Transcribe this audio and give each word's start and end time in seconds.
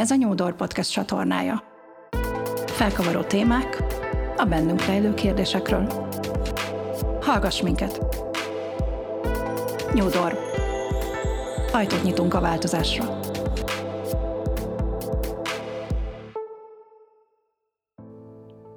Ez 0.00 0.10
a 0.10 0.14
Nyúdor 0.14 0.56
Podcast 0.56 0.92
csatornája. 0.92 1.62
Felkavaró 2.66 3.22
témák 3.22 3.82
a 4.36 4.44
bennünk 4.44 4.84
rejlő 4.84 5.14
kérdésekről. 5.14 5.86
Hallgass 7.20 7.62
minket! 7.62 7.98
Nyúdor. 9.92 10.38
Ajtót 11.72 12.02
nyitunk 12.02 12.34
a 12.34 12.40
változásra. 12.40 13.20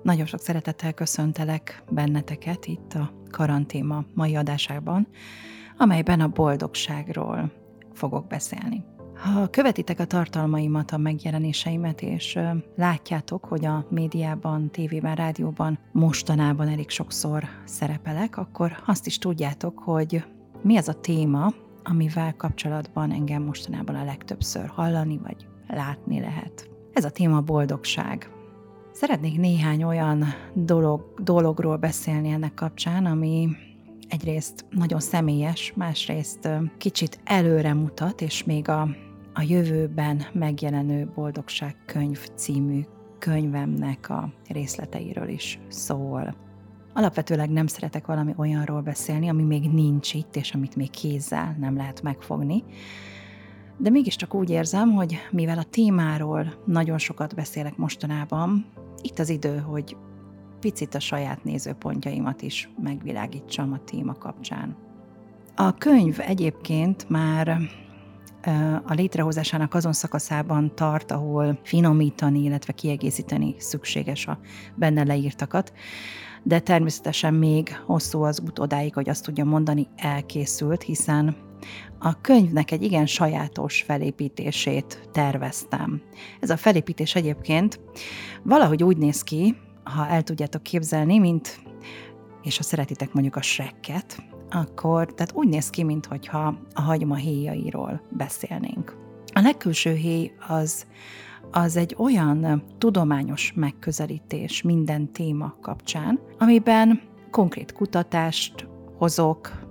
Nagyon 0.02 0.26
sok 0.26 0.40
szeretettel 0.40 0.94
köszöntelek 0.94 1.84
benneteket 1.90 2.66
itt 2.66 2.94
a 2.94 3.14
karantéma 3.32 4.04
mai 4.14 4.36
adásában, 4.36 5.08
amelyben 5.78 6.20
a 6.20 6.28
boldogságról 6.28 7.52
fogok 7.94 8.27
beszélni. 8.27 8.85
Ha 9.23 9.48
követitek 9.48 10.00
a 10.00 10.05
tartalmaimat, 10.05 10.91
a 10.91 10.98
megjelenéseimet, 10.98 12.02
és 12.02 12.40
látjátok, 12.76 13.46
hogy 13.46 13.66
a 13.66 13.86
médiában, 13.90 14.70
tévében, 14.72 15.16
rádióban 15.16 15.80
mostanában 15.91 16.68
elég 16.68 16.90
sokszor 16.90 17.44
szerepelek, 17.66 18.38
akkor 18.38 18.72
azt 18.86 19.05
is 19.05 19.18
tudjátok, 19.18 19.80
hogy 19.80 20.23
mi 20.62 20.77
az 20.77 20.88
a 20.88 20.94
téma, 20.94 21.54
amivel 21.84 22.36
kapcsolatban 22.36 23.12
engem 23.12 23.44
mostanában 23.44 23.96
a 23.96 24.04
legtöbbször 24.04 24.68
hallani 24.68 25.20
vagy 25.24 25.48
látni 25.68 26.20
lehet. 26.20 26.70
Ez 26.94 27.05
a 27.05 27.12
téma 27.12 27.41
boldogság. 27.41 28.30
Szeretnék 28.91 29.40
néhány 29.40 29.84
olyan 29.84 30.24
dolog, 30.54 31.13
dologról 31.18 31.77
beszélni 31.77 32.30
ennek 32.30 32.54
kapcsán, 32.54 33.05
ami 33.05 33.49
egyrészt 34.10 34.66
nagyon 34.70 34.99
személyes, 34.99 35.74
másrészt 35.76 36.49
kicsit 36.77 37.20
előre 37.24 37.74
mutat, 37.74 38.21
és 38.21 38.44
még 38.44 38.70
a, 38.70 38.88
a 39.34 39.42
jövőben 39.42 40.22
megjelenő 40.34 41.12
Boldogság 41.16 41.76
könyv 41.85 42.27
című 42.35 42.82
könyvemnek 43.20 44.10
a 44.10 44.34
részleteiről 44.48 45.27
is 45.27 45.60
szól. 45.68 46.35
Alapvetőleg 46.94 47.49
nem 47.49 47.68
szeretek 47.68 48.05
valami 48.05 48.34
olyanról 48.38 48.82
beszélni, 48.82 49.30
ami 49.30 49.44
még 49.44 49.70
nincs 49.70 50.13
itt, 50.13 50.35
és 50.35 50.54
amit 50.54 50.76
még 50.76 50.90
kézzel 50.90 51.55
nem 51.60 51.76
lehet 51.76 52.02
megfogni. 52.02 52.63
De 53.77 53.90
mégiscsak 53.90 54.34
úgy 54.34 54.49
érzem, 54.49 54.91
hogy 54.91 55.16
mivel 55.32 55.57
a 55.57 55.63
témáról 55.63 56.54
nagyon 56.66 56.98
sokat 56.98 57.35
beszélek 57.35 57.77
mostanában, 57.77 58.66
itt 59.02 59.20
az 59.20 59.29
idő, 59.29 59.57
hogy 59.57 59.98
picit 60.60 60.96
a 60.96 61.00
saját 61.00 61.44
nézőpontjaimat 61.44 62.41
is 62.41 62.70
megvilágítsam 62.84 63.74
a 63.74 63.84
téma 63.84 64.13
kapcsán. 64.13 64.75
A 65.56 65.74
könyv 65.74 66.19
egyébként 66.19 67.09
már 67.09 67.57
a 68.86 68.94
létrehozásának 68.94 69.74
azon 69.74 69.94
szakaszában 69.94 70.75
tart, 70.75 71.12
ahol 71.12 71.59
finomítani, 71.63 72.44
illetve 72.44 72.74
kiegészíteni 72.74 73.56
szükséges 73.58 74.28
a 74.28 74.40
benne 74.75 75.03
leírtakat, 75.03 75.74
de 76.44 76.59
természetesen 76.59 77.34
még 77.34 77.78
hosszú 77.85 78.22
az 78.22 78.41
út 78.41 78.59
odáig, 78.59 78.94
hogy 78.94 79.09
azt 79.09 79.24
tudja 79.24 79.46
mondani, 79.46 79.88
elkészült, 79.96 80.81
hiszen 80.81 81.35
a 82.00 82.22
könyvnek 82.22 82.72
egy 82.72 82.84
igen 82.84 83.06
sajátos 83.06 83.81
felépítését 83.81 85.09
terveztem. 85.12 86.02
Ez 86.40 86.50
a 86.50 86.57
felépítés 86.57 87.16
egyébként 87.16 87.80
valahogy 88.44 88.84
úgy 88.84 88.97
néz 88.97 89.22
ki, 89.22 89.56
ha 89.84 90.07
el 90.07 90.24
tudjátok 90.24 90.63
képzelni, 90.63 91.18
mint, 91.18 91.59
és 92.41 92.57
ha 92.57 92.63
szeretitek 92.63 93.13
mondjuk 93.13 93.35
a 93.35 93.41
srekket, 93.41 94.32
akkor 94.53 95.13
tehát 95.13 95.34
úgy 95.34 95.47
néz 95.47 95.69
ki, 95.69 95.84
mintha 95.84 96.56
a 96.73 96.81
hagyma 96.81 97.16
héjairól 97.16 98.01
beszélnénk. 98.09 98.95
A 99.34 99.40
legkülső 99.40 99.94
héj 99.94 100.31
az, 100.47 100.85
az 101.51 101.75
egy 101.75 101.95
olyan 101.97 102.63
tudományos 102.78 103.53
megközelítés 103.56 104.61
minden 104.61 105.11
téma 105.11 105.55
kapcsán, 105.61 106.19
amiben 106.38 107.01
konkrét 107.31 107.73
kutatást 107.73 108.67
hozok, 108.97 109.61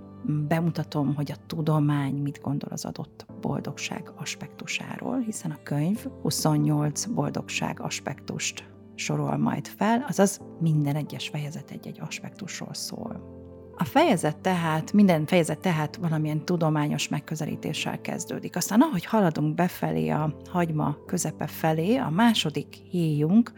bemutatom, 0.47 1.15
hogy 1.15 1.31
a 1.31 1.45
tudomány 1.47 2.15
mit 2.15 2.41
gondol 2.41 2.69
az 2.71 2.85
adott 2.85 3.25
boldogság 3.41 4.11
aspektusáról, 4.15 5.19
hiszen 5.19 5.51
a 5.51 5.63
könyv 5.63 6.05
28 6.21 7.05
boldogság 7.05 7.79
aspektust 7.79 8.71
sorol 8.95 9.37
majd 9.37 9.67
fel, 9.67 10.05
azaz 10.07 10.41
minden 10.59 10.95
egyes 10.95 11.29
fejezet 11.29 11.71
egy-egy 11.71 11.99
aspektusról 12.01 12.73
szól. 12.73 13.32
A 13.77 13.83
fejezet 13.83 14.37
tehát, 14.37 14.93
minden 14.93 15.25
fejezet 15.25 15.59
tehát 15.59 15.95
valamilyen 15.95 16.45
tudományos 16.45 17.07
megközelítéssel 17.07 18.01
kezdődik. 18.01 18.55
Aztán 18.55 18.81
ahogy 18.81 19.05
haladunk 19.05 19.55
befelé 19.55 20.09
a 20.09 20.35
hagyma 20.49 20.97
közepe 21.05 21.47
felé, 21.47 21.95
a 21.95 22.09
második 22.09 22.75
héjunk, 22.89 23.51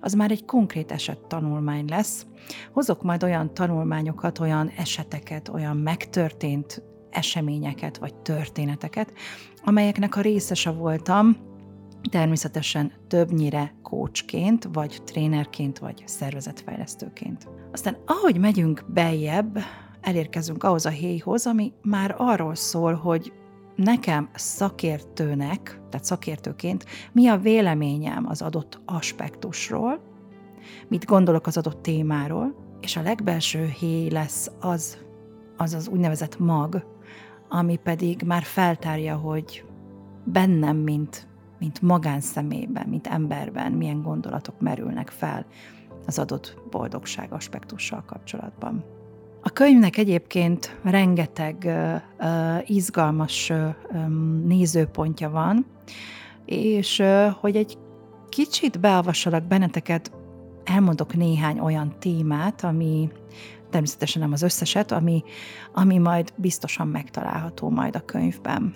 az 0.00 0.12
már 0.12 0.30
egy 0.30 0.44
konkrét 0.44 0.92
eset 0.92 1.18
tanulmány 1.18 1.84
lesz. 1.88 2.26
Hozok 2.72 3.02
majd 3.02 3.22
olyan 3.22 3.54
tanulmányokat, 3.54 4.38
olyan 4.38 4.68
eseteket, 4.76 5.48
olyan 5.48 5.76
megtörtént 5.76 6.82
eseményeket 7.10 7.98
vagy 7.98 8.14
történeteket, 8.14 9.12
amelyeknek 9.64 10.16
a 10.16 10.20
részese 10.20 10.70
voltam, 10.70 11.36
természetesen 12.10 12.92
többnyire 13.08 13.74
coachként, 13.82 14.68
vagy 14.72 15.02
trénerként, 15.04 15.78
vagy 15.78 16.02
szervezetfejlesztőként. 16.06 17.48
Aztán 17.72 17.96
ahogy 18.06 18.38
megyünk 18.38 18.84
beljebb, 18.88 19.58
elérkezünk 20.00 20.64
ahhoz 20.64 20.86
a 20.86 20.90
héjhoz, 20.90 21.46
ami 21.46 21.72
már 21.82 22.14
arról 22.18 22.54
szól, 22.54 22.94
hogy 22.94 23.32
nekem 23.76 24.28
szakértőnek, 24.34 25.80
tehát 25.90 26.04
szakértőként 26.04 26.84
mi 27.12 27.28
a 27.28 27.36
véleményem 27.38 28.26
az 28.28 28.42
adott 28.42 28.80
aspektusról, 28.84 30.00
mit 30.88 31.04
gondolok 31.04 31.46
az 31.46 31.56
adott 31.56 31.82
témáról, 31.82 32.54
és 32.80 32.96
a 32.96 33.02
legbelső 33.02 33.64
héj 33.64 34.10
lesz 34.10 34.50
az, 34.60 34.98
az 35.56 35.74
az 35.74 35.88
úgynevezett 35.88 36.38
mag, 36.38 36.96
ami 37.48 37.76
pedig 37.76 38.22
már 38.22 38.42
feltárja, 38.42 39.16
hogy 39.16 39.64
bennem, 40.24 40.76
mint 40.76 41.27
mint 41.58 41.82
magánszemélyben, 41.82 42.86
mint 42.88 43.06
emberben 43.06 43.72
milyen 43.72 44.02
gondolatok 44.02 44.60
merülnek 44.60 45.08
fel 45.08 45.46
az 46.06 46.18
adott 46.18 46.56
boldogság 46.70 47.32
aspektussal 47.32 48.02
kapcsolatban. 48.06 48.84
A 49.42 49.50
könyvnek 49.50 49.96
egyébként 49.96 50.78
rengeteg 50.82 51.56
uh, 52.18 52.70
izgalmas 52.70 53.50
uh, 53.50 53.74
nézőpontja 54.44 55.30
van, 55.30 55.66
és 56.44 56.98
uh, 56.98 57.26
hogy 57.26 57.56
egy 57.56 57.78
kicsit 58.28 58.80
beavassalak 58.80 59.44
benneteket, 59.44 60.12
elmondok 60.64 61.14
néhány 61.14 61.58
olyan 61.58 61.94
témát, 61.98 62.64
ami 62.64 63.10
természetesen 63.70 64.22
nem 64.22 64.32
az 64.32 64.42
összeset, 64.42 64.92
ami, 64.92 65.22
ami 65.72 65.98
majd 65.98 66.32
biztosan 66.36 66.88
megtalálható 66.88 67.70
majd 67.70 67.96
a 67.96 68.04
könyvben. 68.04 68.74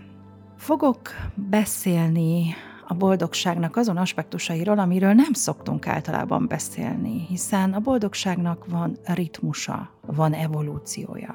Fogok 0.57 1.01
beszélni 1.35 2.55
a 2.93 2.95
boldogságnak 2.95 3.77
azon 3.77 3.97
aspektusairól, 3.97 4.79
amiről 4.79 5.13
nem 5.13 5.33
szoktunk 5.33 5.87
általában 5.87 6.47
beszélni, 6.49 7.27
hiszen 7.29 7.73
a 7.73 7.81
boldogságnak 7.81 8.67
van 8.67 8.99
ritmusa, 9.05 9.91
van 10.07 10.33
evolúciója, 10.33 11.35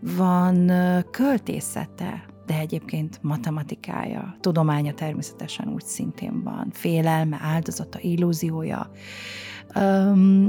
van 0.00 0.72
költészete, 1.10 2.24
de 2.46 2.58
egyébként 2.58 3.18
matematikája, 3.22 4.36
tudománya 4.40 4.94
természetesen 4.94 5.68
úgy 5.68 5.84
szintén 5.84 6.42
van, 6.42 6.68
félelme, 6.72 7.38
áldozata, 7.42 7.98
illúziója, 8.00 8.90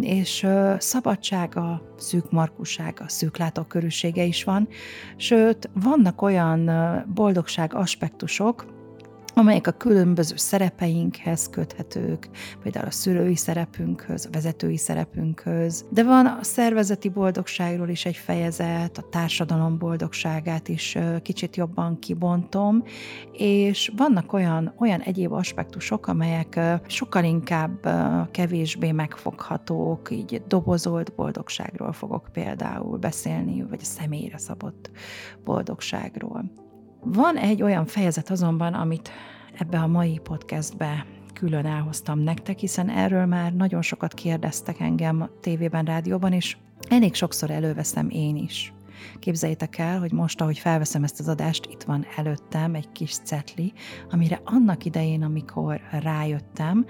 és 0.01 0.47
szabadsága, 0.77 1.81
szűkmarkusága, 1.97 3.03
szűklátókörűsége 3.07 4.23
is 4.23 4.43
van, 4.43 4.67
sőt, 5.15 5.69
vannak 5.73 6.21
olyan 6.21 6.71
boldogság 7.13 7.73
aspektusok, 7.73 8.81
amelyek 9.33 9.67
a 9.67 9.71
különböző 9.71 10.35
szerepeinkhez 10.35 11.49
köthetők, 11.49 12.29
például 12.63 12.85
a 12.85 12.91
szülői 12.91 13.35
szerepünkhöz, 13.35 14.25
a 14.25 14.29
vezetői 14.31 14.77
szerepünkhöz, 14.77 15.85
de 15.89 16.03
van 16.03 16.25
a 16.25 16.43
szervezeti 16.43 17.09
boldogságról 17.09 17.89
is 17.89 18.05
egy 18.05 18.15
fejezet, 18.15 18.97
a 18.97 19.09
társadalom 19.09 19.77
boldogságát 19.77 20.67
is 20.67 20.97
kicsit 21.21 21.55
jobban 21.55 21.99
kibontom, 21.99 22.83
és 23.31 23.91
vannak 23.97 24.33
olyan, 24.33 24.73
olyan 24.79 24.99
egyéb 24.99 25.31
aspektusok, 25.31 26.07
amelyek 26.07 26.59
sokkal 26.87 27.23
inkább 27.23 27.89
kevésbé 28.31 28.91
megfoghatók, 28.91 30.11
így 30.11 30.41
dobozolt 30.47 31.15
boldogságról 31.15 31.91
fogok 31.91 32.29
például 32.31 32.97
beszélni, 32.97 33.65
vagy 33.69 33.79
a 33.81 33.85
személyre 33.85 34.37
szabott 34.37 34.91
boldogságról. 35.43 36.62
Van 37.05 37.37
egy 37.37 37.61
olyan 37.61 37.85
fejezet 37.85 38.29
azonban, 38.29 38.73
amit 38.73 39.09
ebbe 39.57 39.79
a 39.79 39.87
mai 39.87 40.19
podcastbe 40.23 41.05
külön 41.33 41.65
elhoztam 41.65 42.19
nektek, 42.19 42.57
hiszen 42.57 42.89
erről 42.89 43.25
már 43.25 43.53
nagyon 43.53 43.81
sokat 43.81 44.13
kérdeztek 44.13 44.79
engem 44.79 45.29
tévében, 45.41 45.85
rádióban, 45.85 46.33
és 46.33 46.57
elég 46.89 47.13
sokszor 47.13 47.51
előveszem 47.51 48.09
én 48.09 48.35
is. 48.35 48.73
Képzeljétek 49.19 49.77
el, 49.77 49.99
hogy 49.99 50.11
most, 50.11 50.41
ahogy 50.41 50.57
felveszem 50.57 51.03
ezt 51.03 51.19
az 51.19 51.27
adást, 51.27 51.65
itt 51.65 51.83
van 51.83 52.05
előttem 52.15 52.75
egy 52.75 52.91
kis 52.91 53.17
cetli, 53.17 53.73
amire 54.11 54.41
annak 54.43 54.85
idején, 54.85 55.23
amikor 55.23 55.81
rájöttem, 55.91 56.85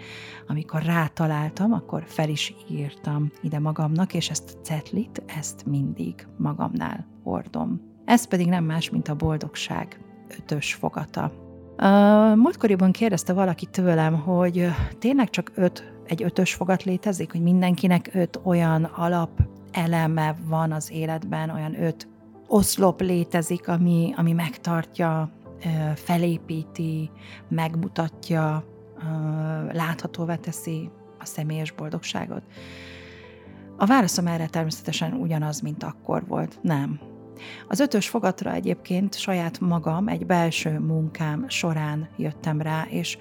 amikor 0.47 0.81
rátaláltam, 0.81 1.73
akkor 1.73 2.03
fel 2.07 2.29
is 2.29 2.55
írtam 2.69 3.31
ide 3.41 3.59
magamnak, 3.59 4.13
és 4.13 4.29
ezt 4.29 4.57
a 4.57 4.61
cetlit, 4.61 5.23
ezt 5.37 5.65
mindig 5.65 6.27
magamnál 6.37 7.07
hordom. 7.23 7.92
Ez 8.05 8.27
pedig 8.27 8.47
nem 8.47 8.63
más, 8.63 8.89
mint 8.89 9.07
a 9.07 9.15
boldogság 9.15 9.99
ötös 10.39 10.73
fogata. 10.73 11.31
Múltkoriban 12.35 12.91
kérdezte 12.91 13.33
valaki 13.33 13.65
tőlem, 13.65 14.19
hogy 14.19 14.67
tényleg 14.99 15.29
csak 15.29 15.51
öt, 15.55 15.93
egy 16.05 16.23
ötös 16.23 16.53
fogat 16.53 16.83
létezik, 16.83 17.31
hogy 17.31 17.41
mindenkinek 17.41 18.09
öt 18.13 18.39
olyan 18.43 18.83
alap 18.83 19.29
eleme 19.71 20.35
van 20.45 20.71
az 20.71 20.91
életben, 20.91 21.49
olyan 21.49 21.83
öt 21.83 22.07
oszlop 22.47 23.01
létezik, 23.01 23.67
ami, 23.67 24.13
ami 24.17 24.31
megtartja, 24.31 25.31
felépíti, 25.95 27.09
megmutatja, 27.47 28.63
láthatóvá 29.71 30.35
teszi 30.35 30.89
a 31.19 31.25
személyes 31.25 31.71
boldogságot. 31.71 32.43
A 33.77 33.85
válaszom 33.85 34.27
erre 34.27 34.47
természetesen 34.47 35.13
ugyanaz, 35.13 35.61
mint 35.61 35.83
akkor 35.83 36.27
volt. 36.27 36.59
Nem. 36.61 36.99
Az 37.67 37.79
ötös 37.79 38.09
fogatra 38.09 38.51
egyébként 38.51 39.17
saját 39.17 39.59
magam 39.59 40.07
egy 40.07 40.25
belső 40.25 40.79
munkám 40.79 41.45
során 41.47 42.09
jöttem 42.17 42.61
rá, 42.61 42.85
és 42.89 43.17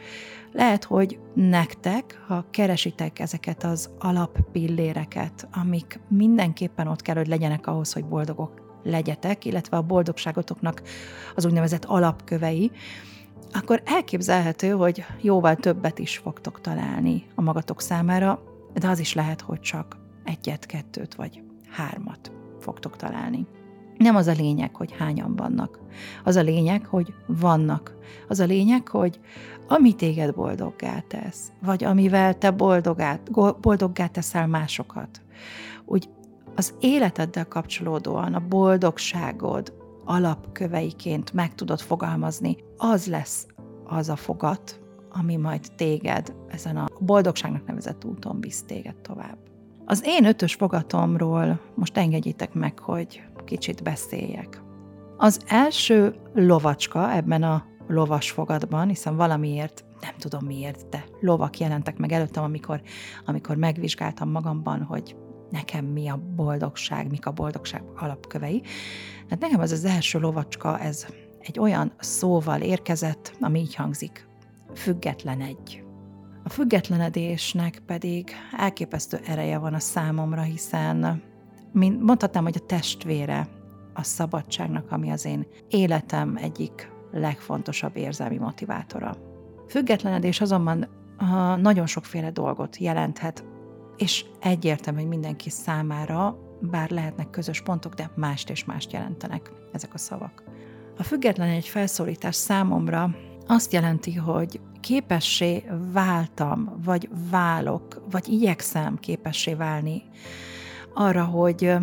lehet, 0.52 0.84
hogy 0.84 1.18
nektek, 1.34 2.22
ha 2.26 2.44
keresitek 2.50 3.18
ezeket 3.18 3.64
az 3.64 3.90
alappilléreket, 3.98 5.48
amik 5.52 6.00
mindenképpen 6.08 6.86
ott 6.86 7.02
kell, 7.02 7.16
hogy 7.16 7.28
legyenek 7.28 7.66
ahhoz, 7.66 7.92
hogy 7.92 8.04
boldogok 8.04 8.80
legyetek, 8.82 9.44
illetve 9.44 9.76
a 9.76 9.82
boldogságotoknak 9.82 10.82
az 11.34 11.46
úgynevezett 11.46 11.84
alapkövei, 11.84 12.70
akkor 13.52 13.82
elképzelhető, 13.84 14.70
hogy 14.70 15.04
jóval 15.20 15.56
többet 15.56 15.98
is 15.98 16.16
fogtok 16.16 16.60
találni 16.60 17.26
a 17.34 17.42
magatok 17.42 17.80
számára, 17.80 18.42
de 18.74 18.88
az 18.88 18.98
is 18.98 19.14
lehet, 19.14 19.40
hogy 19.40 19.60
csak 19.60 19.96
egyet, 20.24 20.66
kettőt 20.66 21.14
vagy 21.14 21.42
hármat 21.70 22.32
fogtok 22.60 22.96
találni. 22.96 23.46
Nem 24.02 24.16
az 24.16 24.26
a 24.26 24.32
lényeg, 24.32 24.76
hogy 24.76 24.94
hányan 24.98 25.36
vannak. 25.36 25.78
Az 26.24 26.36
a 26.36 26.42
lényeg, 26.42 26.86
hogy 26.86 27.14
vannak. 27.26 27.94
Az 28.28 28.40
a 28.40 28.44
lényeg, 28.44 28.88
hogy 28.88 29.20
ami 29.68 29.94
téged 29.94 30.34
boldoggá 30.34 31.00
tesz, 31.00 31.52
vagy 31.62 31.84
amivel 31.84 32.38
te 32.38 32.50
boldogát, 32.50 33.30
boldoggá 33.60 34.06
teszel 34.06 34.46
másokat, 34.46 35.20
úgy 35.84 36.08
az 36.54 36.74
életeddel 36.80 37.48
kapcsolódóan 37.48 38.34
a 38.34 38.46
boldogságod 38.48 39.72
alapköveiként 40.04 41.32
meg 41.32 41.54
tudod 41.54 41.80
fogalmazni, 41.80 42.56
az 42.76 43.06
lesz 43.06 43.46
az 43.84 44.08
a 44.08 44.16
fogat, 44.16 44.80
ami 45.10 45.36
majd 45.36 45.72
téged 45.76 46.34
ezen 46.48 46.76
a 46.76 46.86
boldogságnak 47.00 47.66
nevezett 47.66 48.04
úton 48.04 48.40
visz 48.40 48.62
téged 48.62 48.96
tovább. 48.96 49.36
Az 49.84 50.02
én 50.04 50.24
ötös 50.24 50.54
fogatomról 50.54 51.60
most 51.74 51.96
engedjétek 51.96 52.54
meg, 52.54 52.78
hogy 52.78 53.22
kicsit 53.44 53.82
beszéljek. 53.82 54.62
Az 55.16 55.40
első 55.46 56.14
lovacska 56.34 57.12
ebben 57.12 57.42
a 57.42 57.64
lovas 57.88 58.30
fogadban, 58.30 58.88
hiszen 58.88 59.16
valamiért, 59.16 59.84
nem 60.00 60.14
tudom 60.18 60.46
miért, 60.46 60.88
de 60.88 61.04
lovak 61.20 61.58
jelentek 61.58 61.98
meg 61.98 62.12
előttem, 62.12 62.42
amikor, 62.42 62.80
amikor 63.24 63.56
megvizsgáltam 63.56 64.30
magamban, 64.30 64.82
hogy 64.82 65.16
nekem 65.50 65.84
mi 65.84 66.08
a 66.08 66.20
boldogság, 66.36 67.10
mik 67.10 67.26
a 67.26 67.30
boldogság 67.30 67.82
alapkövei. 67.96 68.62
Hát 69.28 69.40
nekem 69.40 69.60
az 69.60 69.72
az 69.72 69.84
első 69.84 70.18
lovacska, 70.18 70.78
ez 70.78 71.06
egy 71.40 71.58
olyan 71.58 71.92
szóval 71.98 72.60
érkezett, 72.60 73.36
ami 73.40 73.60
így 73.60 73.74
hangzik, 73.74 74.26
független 74.74 75.40
egy. 75.40 75.84
A 76.44 76.48
függetlenedésnek 76.48 77.82
pedig 77.86 78.30
elképesztő 78.56 79.20
ereje 79.26 79.58
van 79.58 79.74
a 79.74 79.78
számomra, 79.78 80.42
hiszen 80.42 81.22
mint 81.72 82.02
mondhatnám, 82.02 82.42
hogy 82.42 82.60
a 82.62 82.66
testvére 82.66 83.48
a 83.94 84.02
szabadságnak, 84.02 84.90
ami 84.90 85.10
az 85.10 85.24
én 85.24 85.46
életem 85.68 86.36
egyik 86.36 86.90
legfontosabb 87.12 87.96
érzelmi 87.96 88.36
motivátora. 88.36 89.16
Függetlenedés 89.68 90.40
azonban 90.40 90.88
nagyon 91.56 91.86
sokféle 91.86 92.30
dolgot 92.30 92.76
jelenthet, 92.76 93.44
és 93.96 94.24
egyértelmű, 94.40 95.00
hogy 95.00 95.08
mindenki 95.08 95.50
számára, 95.50 96.38
bár 96.60 96.90
lehetnek 96.90 97.30
közös 97.30 97.62
pontok, 97.62 97.94
de 97.94 98.10
mást 98.14 98.50
és 98.50 98.64
mást 98.64 98.92
jelentenek 98.92 99.52
ezek 99.72 99.94
a 99.94 99.98
szavak. 99.98 100.42
A 100.98 101.02
független 101.02 101.48
egy 101.48 101.68
felszólítás 101.68 102.34
számomra 102.34 103.14
azt 103.46 103.72
jelenti, 103.72 104.14
hogy 104.14 104.60
képessé 104.80 105.64
váltam, 105.92 106.78
vagy 106.84 107.08
válok, 107.30 108.02
vagy 108.10 108.28
igyekszem 108.28 108.98
képessé 108.98 109.54
válni 109.54 110.02
arra, 110.94 111.24
hogy 111.24 111.76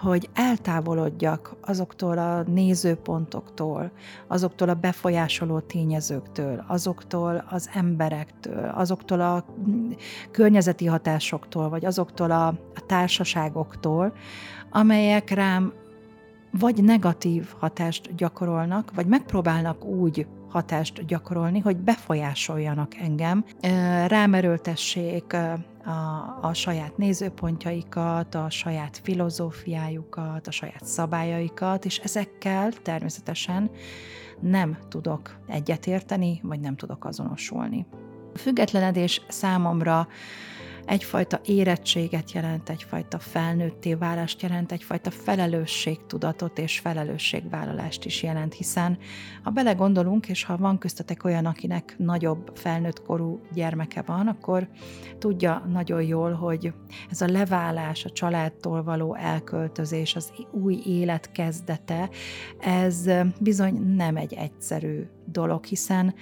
hogy 0.00 0.28
eltávolodjak 0.34 1.56
azoktól 1.60 2.18
a 2.18 2.42
nézőpontoktól, 2.42 3.90
azoktól 4.26 4.68
a 4.68 4.74
befolyásoló 4.74 5.60
tényezőktől, 5.60 6.64
azoktól 6.66 7.44
az 7.50 7.70
emberektől, 7.74 8.72
azoktól 8.74 9.20
a 9.20 9.44
környezeti 10.30 10.86
hatásoktól, 10.86 11.68
vagy 11.68 11.84
azoktól 11.84 12.30
a, 12.30 12.46
a 12.46 12.86
társaságoktól, 12.86 14.12
amelyek 14.70 15.30
rám 15.30 15.72
vagy 16.50 16.84
negatív 16.84 17.46
hatást 17.58 18.14
gyakorolnak, 18.14 18.94
vagy 18.94 19.06
megpróbálnak 19.06 19.84
úgy 19.84 20.26
hatást 20.48 21.06
gyakorolni, 21.06 21.58
hogy 21.58 21.76
befolyásoljanak 21.76 22.94
engem, 22.94 23.44
rámerőltessék 24.06 25.36
a, 25.84 26.38
a 26.40 26.52
saját 26.52 26.96
nézőpontjaikat, 26.96 28.34
a 28.34 28.50
saját 28.50 29.00
filozófiájukat, 29.02 30.46
a 30.46 30.50
saját 30.50 30.84
szabályaikat, 30.84 31.84
és 31.84 31.98
ezekkel 31.98 32.72
természetesen 32.72 33.70
nem 34.40 34.78
tudok 34.88 35.36
egyetérteni, 35.46 36.40
vagy 36.42 36.60
nem 36.60 36.76
tudok 36.76 37.04
azonosulni. 37.04 37.86
A 38.34 38.38
függetlenedés 38.38 39.22
számomra 39.28 40.08
egyfajta 40.90 41.40
érettséget 41.44 42.32
jelent, 42.32 42.68
egyfajta 42.68 43.18
felnőtté 43.18 43.94
válást 43.94 44.42
jelent, 44.42 44.72
egyfajta 44.72 45.10
felelősségtudatot 45.10 46.58
és 46.58 46.78
felelősségvállalást 46.78 48.04
is 48.04 48.22
jelent, 48.22 48.54
hiszen 48.54 48.98
ha 49.42 49.50
belegondolunk, 49.50 50.28
és 50.28 50.44
ha 50.44 50.56
van 50.56 50.78
köztetek 50.78 51.24
olyan, 51.24 51.46
akinek 51.46 51.94
nagyobb 51.98 52.50
felnőtt 52.54 53.02
korú 53.02 53.40
gyermeke 53.52 54.02
van, 54.02 54.26
akkor 54.26 54.68
tudja 55.18 55.64
nagyon 55.72 56.02
jól, 56.02 56.32
hogy 56.32 56.72
ez 57.10 57.20
a 57.20 57.28
leválás, 57.28 58.04
a 58.04 58.10
családtól 58.10 58.82
való 58.82 59.14
elköltözés, 59.14 60.16
az 60.16 60.32
új 60.50 60.82
élet 60.86 61.32
kezdete, 61.32 62.10
ez 62.60 63.10
bizony 63.40 63.94
nem 63.96 64.16
egy 64.16 64.32
egyszerű 64.32 65.06
dolog, 65.24 65.64
hiszen 65.64 66.14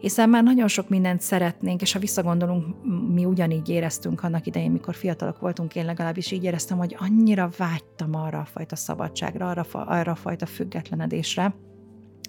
hiszen 0.00 0.28
már 0.28 0.42
nagyon 0.42 0.68
sok 0.68 0.88
mindent 0.88 1.20
szeretnénk, 1.20 1.80
és 1.80 1.92
ha 1.92 1.98
visszagondolunk, 1.98 2.82
mi 3.12 3.24
ugyanígy 3.24 3.68
éreztünk 3.68 4.22
annak 4.22 4.46
idején, 4.46 4.70
mikor 4.70 4.94
fiatalok 4.94 5.40
voltunk, 5.40 5.74
én 5.74 5.84
legalábbis 5.84 6.30
így 6.30 6.44
éreztem, 6.44 6.78
hogy 6.78 6.96
annyira 6.98 7.50
vágytam 7.56 8.14
arra 8.14 8.38
a 8.38 8.44
fajta 8.44 8.76
szabadságra, 8.76 9.48
arra, 9.48 9.66
arra 9.72 10.12
a 10.12 10.14
fajta 10.14 10.46
függetlenedésre, 10.46 11.54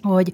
hogy, 0.02 0.32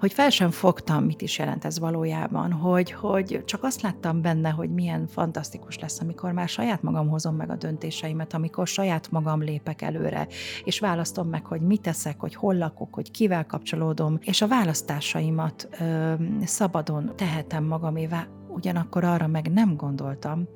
hogy 0.00 0.12
fel 0.12 0.30
sem 0.30 0.50
fogtam, 0.50 1.04
mit 1.04 1.22
is 1.22 1.38
jelent 1.38 1.64
ez 1.64 1.78
valójában, 1.78 2.52
hogy, 2.52 2.90
hogy 2.90 3.42
csak 3.44 3.64
azt 3.64 3.82
láttam 3.82 4.22
benne, 4.22 4.50
hogy 4.50 4.70
milyen 4.70 5.06
fantasztikus 5.06 5.78
lesz, 5.78 6.00
amikor 6.00 6.32
már 6.32 6.48
saját 6.48 6.82
magam 6.82 7.08
hozom 7.08 7.36
meg 7.36 7.50
a 7.50 7.56
döntéseimet, 7.56 8.34
amikor 8.34 8.66
saját 8.66 9.10
magam 9.10 9.42
lépek 9.42 9.82
előre, 9.82 10.26
és 10.64 10.78
választom 10.78 11.28
meg, 11.28 11.44
hogy 11.44 11.60
mit 11.60 11.80
teszek, 11.80 12.20
hogy 12.20 12.34
hol 12.34 12.54
lakok, 12.54 12.94
hogy 12.94 13.10
kivel 13.10 13.46
kapcsolódom, 13.46 14.18
és 14.20 14.42
a 14.42 14.48
választásaimat 14.48 15.68
ö, 15.80 16.12
szabadon 16.44 17.12
tehetem 17.16 17.64
magamévá, 17.64 18.26
ugyanakkor 18.48 19.04
arra 19.04 19.26
meg 19.26 19.52
nem 19.52 19.76
gondoltam, 19.76 20.48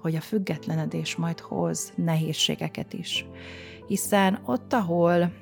hogy 0.00 0.14
a 0.14 0.20
függetlenedés 0.20 1.16
majd 1.16 1.40
hoz 1.40 1.92
nehézségeket 1.94 2.92
is. 2.92 3.26
Hiszen 3.86 4.38
ott, 4.44 4.72
ahol 4.72 5.32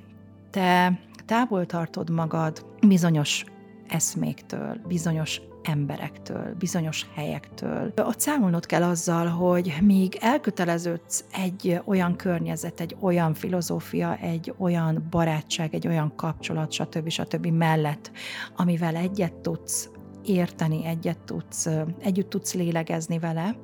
te 0.50 1.00
távol 1.26 1.66
tartod 1.66 2.10
magad 2.10 2.66
bizonyos 2.80 3.44
eszméktől, 3.88 4.80
bizonyos 4.86 5.40
emberektől, 5.62 6.54
bizonyos 6.58 7.06
helyektől. 7.14 7.92
Ott 7.96 8.20
számolnod 8.20 8.66
kell 8.66 8.82
azzal, 8.82 9.26
hogy 9.26 9.74
míg 9.82 10.16
elköteleződsz 10.20 11.24
egy 11.32 11.80
olyan 11.84 12.16
környezet, 12.16 12.80
egy 12.80 12.96
olyan 13.00 13.34
filozófia, 13.34 14.16
egy 14.16 14.54
olyan 14.56 15.06
barátság, 15.10 15.74
egy 15.74 15.86
olyan 15.86 16.12
kapcsolat, 16.16 16.72
stb. 16.72 17.08
stb. 17.08 17.46
mellett, 17.46 18.10
amivel 18.56 18.96
egyet 18.96 19.34
tudsz 19.34 19.90
érteni, 20.24 20.86
egyet 20.86 21.18
tudsz, 21.18 21.68
együtt 21.98 22.30
tudsz 22.30 22.54
lélegezni 22.54 23.18
vele, 23.18 23.56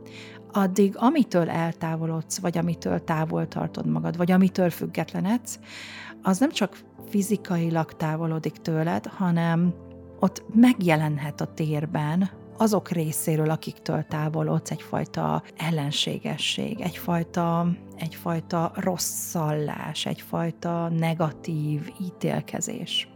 addig 0.53 0.95
amitől 0.97 1.51
eltávolodsz, 1.51 2.39
vagy 2.39 2.59
amitől 2.59 3.05
távol 3.05 3.49
tartod 3.49 3.87
magad, 3.87 4.17
vagy 4.17 4.31
amitől 4.31 4.71
függetlenedsz, 4.71 5.59
az 6.23 6.39
nem 6.39 6.51
csak 6.51 6.79
fizikailag 7.09 7.93
távolodik 7.93 8.53
tőled, 8.53 9.07
hanem 9.07 9.75
ott 10.21 10.45
megjelenhet 10.55 11.41
a 11.41 11.55
térben 11.55 12.31
azok 12.57 12.91
részéről, 12.91 13.51
akiktől 13.51 14.05
távolodsz, 14.09 14.71
egyfajta 14.71 15.43
ellenségesség, 15.57 16.81
egyfajta, 16.81 17.67
egyfajta 17.97 18.73
rosszallás, 18.75 20.07
egyfajta 20.07 20.89
negatív 20.89 21.93
ítélkezés. 22.01 23.10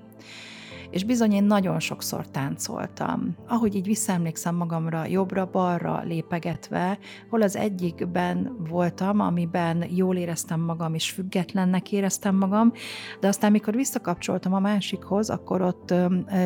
És 0.95 1.05
bizony 1.05 1.33
én 1.33 1.45
nagyon 1.45 1.81
sokszor 1.81 2.29
táncoltam. 2.29 3.37
Ahogy 3.49 3.75
így 3.75 3.87
visszaemlékszem 3.87 4.55
magamra, 4.55 5.07
jobbra-balra 5.07 6.03
lépegetve, 6.05 6.99
hol 7.31 7.43
az 7.43 7.57
egyikben 7.57 8.57
voltam, 8.69 9.21
amiben 9.21 9.85
jól 9.91 10.17
éreztem 10.17 10.61
magam, 10.61 10.95
és 10.95 11.11
függetlennek 11.11 11.93
éreztem 11.93 12.37
magam, 12.37 12.73
de 13.21 13.29
aztán, 13.29 13.51
mikor 13.51 13.75
visszakapcsoltam 13.75 14.55
a 14.55 14.59
másikhoz, 14.59 15.31
akkor 15.31 15.63
ott 15.63 15.95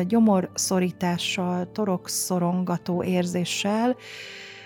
gyomorszorítással, 0.07 1.71
torokszorongató 1.71 3.03
érzéssel, 3.03 3.95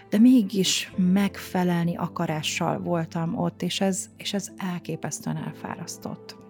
de 0.10 0.18
mégis 0.18 0.94
megfelelni 0.96 1.96
akarással 1.96 2.80
voltam 2.80 3.38
ott, 3.38 3.62
és 3.62 3.82
ez, 3.82 4.10
és 4.18 4.34
ez 4.34 4.52
elképesztően 4.58 5.38
elfárasztott. 5.38 6.43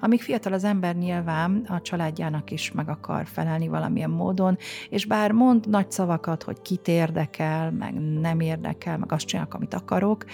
Amíg 0.00 0.22
fiatal 0.22 0.52
az 0.52 0.64
ember 0.64 0.96
nyilván 0.96 1.64
a 1.68 1.80
családjának 1.80 2.50
is 2.50 2.72
meg 2.72 2.88
akar 2.88 3.26
felelni 3.26 3.68
valamilyen 3.68 4.10
módon, 4.10 4.58
és 4.88 5.06
bár 5.06 5.32
mond 5.32 5.68
nagy 5.68 5.90
szavakat, 5.90 6.42
hogy 6.42 6.62
kit 6.62 6.88
érdekel, 6.88 7.70
meg 7.70 7.94
nem 8.20 8.40
érdekel, 8.40 8.98
meg 8.98 9.12
azt 9.12 9.26
csinálok, 9.26 9.54
amit 9.54 9.74
akarok, 9.74 10.24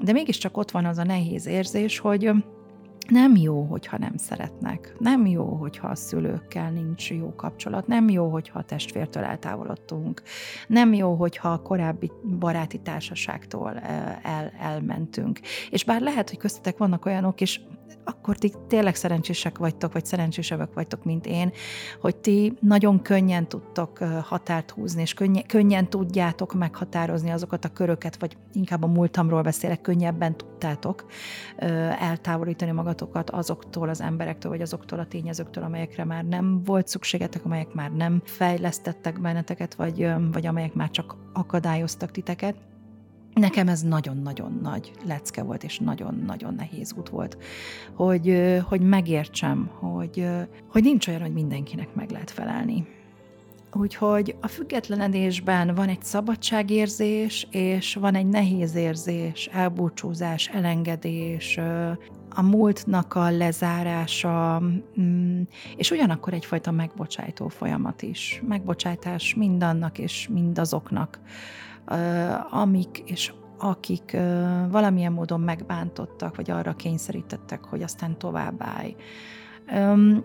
de 0.00 0.12
mégiscsak 0.12 0.56
ott 0.56 0.70
van 0.70 0.84
az 0.84 0.98
a 0.98 1.04
nehéz 1.04 1.46
érzés, 1.46 1.98
hogy 1.98 2.32
nem 3.08 3.36
jó, 3.36 3.62
hogyha 3.62 3.98
nem 3.98 4.16
szeretnek. 4.16 4.94
Nem 4.98 5.26
jó, 5.26 5.44
hogyha 5.44 5.88
a 5.88 5.94
szülőkkel 5.94 6.70
nincs 6.70 7.10
jó 7.10 7.34
kapcsolat. 7.34 7.86
Nem 7.86 8.08
jó, 8.08 8.28
hogyha 8.30 8.58
a 8.58 8.64
testvértől 8.64 9.22
eltávolodtunk. 9.22 10.22
Nem 10.66 10.92
jó, 10.92 11.14
hogyha 11.14 11.48
a 11.48 11.62
korábbi 11.62 12.10
baráti 12.38 12.78
társaságtól 12.78 13.78
el, 14.22 14.52
elmentünk. 14.58 15.40
És 15.70 15.84
bár 15.84 16.00
lehet, 16.00 16.28
hogy 16.28 16.38
köztetek 16.38 16.78
vannak 16.78 17.06
olyanok, 17.06 17.40
és 17.40 17.60
akkor 18.04 18.36
ti 18.36 18.52
tényleg 18.68 18.94
szerencsések 18.94 19.58
vagytok, 19.58 19.92
vagy 19.92 20.04
szerencsésebbek 20.04 20.72
vagytok, 20.74 21.04
mint 21.04 21.26
én, 21.26 21.52
hogy 22.00 22.16
ti 22.16 22.56
nagyon 22.60 23.02
könnyen 23.02 23.48
tudtok 23.48 23.98
határt 24.22 24.70
húzni, 24.70 25.00
és 25.00 25.14
könnyen, 25.14 25.46
könnyen 25.46 25.90
tudjátok 25.90 26.54
meghatározni 26.54 27.30
azokat 27.30 27.64
a 27.64 27.72
köröket, 27.72 28.16
vagy 28.16 28.36
inkább 28.52 28.82
a 28.82 28.86
múltamról 28.86 29.42
beszélek, 29.42 29.80
könnyebben 29.80 30.36
tudtátok 30.36 31.06
eltávolítani 31.98 32.70
magatokat 32.70 33.30
azoktól 33.30 33.88
az 33.88 34.00
emberektől, 34.00 34.50
vagy 34.50 34.60
azoktól 34.60 34.98
a 34.98 35.06
tényezőktől, 35.06 35.64
amelyekre 35.64 36.04
már 36.04 36.24
nem 36.24 36.62
volt 36.64 36.88
szükségetek, 36.88 37.44
amelyek 37.44 37.72
már 37.72 37.92
nem 37.92 38.22
fejlesztettek 38.24 39.20
benneteket, 39.20 39.74
vagy, 39.74 40.08
vagy 40.32 40.46
amelyek 40.46 40.74
már 40.74 40.90
csak 40.90 41.16
akadályoztak 41.32 42.10
titeket. 42.10 42.56
Nekem 43.38 43.68
ez 43.68 43.82
nagyon-nagyon 43.82 44.58
nagy 44.62 44.92
lecke 45.06 45.42
volt, 45.42 45.64
és 45.64 45.78
nagyon-nagyon 45.78 46.54
nehéz 46.54 46.94
út 46.98 47.08
volt, 47.08 47.36
hogy, 47.94 48.58
hogy 48.64 48.80
megértsem, 48.80 49.70
hogy, 49.78 50.26
hogy 50.68 50.82
nincs 50.82 51.08
olyan, 51.08 51.20
hogy 51.20 51.32
mindenkinek 51.32 51.94
meg 51.94 52.10
lehet 52.10 52.30
felelni. 52.30 52.86
Úgyhogy 53.72 54.36
a 54.40 54.46
függetlenedésben 54.46 55.74
van 55.74 55.88
egy 55.88 56.02
szabadságérzés, 56.02 57.46
és 57.50 57.94
van 57.94 58.14
egy 58.14 58.26
nehéz 58.26 58.74
érzés, 58.74 59.48
elbúcsúzás, 59.52 60.48
elengedés, 60.48 61.58
a 62.30 62.42
múltnak 62.42 63.14
a 63.14 63.30
lezárása, 63.30 64.62
mm, 65.00 65.42
és 65.76 65.90
ugyanakkor 65.90 66.32
egyfajta 66.32 66.70
megbocsájtó 66.70 67.48
folyamat 67.48 68.02
is. 68.02 68.42
Megbocsátás 68.48 69.34
mindannak 69.34 69.98
és 69.98 70.28
mindazoknak, 70.32 71.20
amik 72.50 73.02
és 73.06 73.32
akik 73.58 74.16
valamilyen 74.70 75.12
módon 75.12 75.40
megbántottak, 75.40 76.36
vagy 76.36 76.50
arra 76.50 76.74
kényszerítettek, 76.74 77.64
hogy 77.64 77.82
aztán 77.82 78.18
továbbállj. 78.18 78.96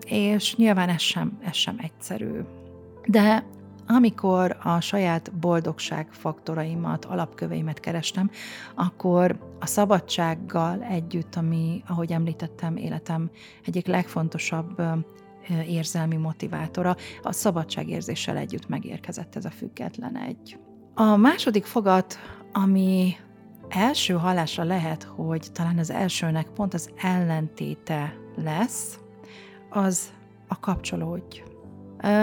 És 0.06 0.56
nyilván 0.56 0.88
ez 0.88 1.00
sem, 1.00 1.38
ez 1.44 1.54
sem 1.54 1.76
egyszerű. 1.80 2.40
De 3.06 3.44
amikor 3.86 4.56
a 4.62 4.80
saját 4.80 5.32
boldogság 5.32 6.08
faktoraimat, 6.10 7.04
alapköveimet 7.04 7.80
kerestem, 7.80 8.30
akkor 8.74 9.38
a 9.60 9.66
szabadsággal 9.66 10.82
együtt, 10.82 11.36
ami, 11.36 11.82
ahogy 11.86 12.12
említettem, 12.12 12.76
életem 12.76 13.30
egyik 13.64 13.86
legfontosabb 13.86 14.82
érzelmi 15.66 16.16
motivátora, 16.16 16.96
a 17.22 17.32
szabadságérzéssel 17.32 18.36
együtt 18.36 18.68
megérkezett 18.68 19.36
ez 19.36 19.44
a 19.44 19.50
független 19.50 20.16
egy. 20.16 20.58
A 20.96 21.16
második 21.16 21.64
fogat, 21.64 22.18
ami 22.52 23.16
első 23.68 24.14
hallásra 24.14 24.64
lehet, 24.64 25.02
hogy 25.02 25.46
talán 25.52 25.78
az 25.78 25.90
elsőnek 25.90 26.46
pont 26.48 26.74
az 26.74 26.90
ellentéte 27.02 28.16
lesz, 28.36 28.98
az 29.70 30.12
a 30.48 30.60
kapcsolódj. 30.60 31.42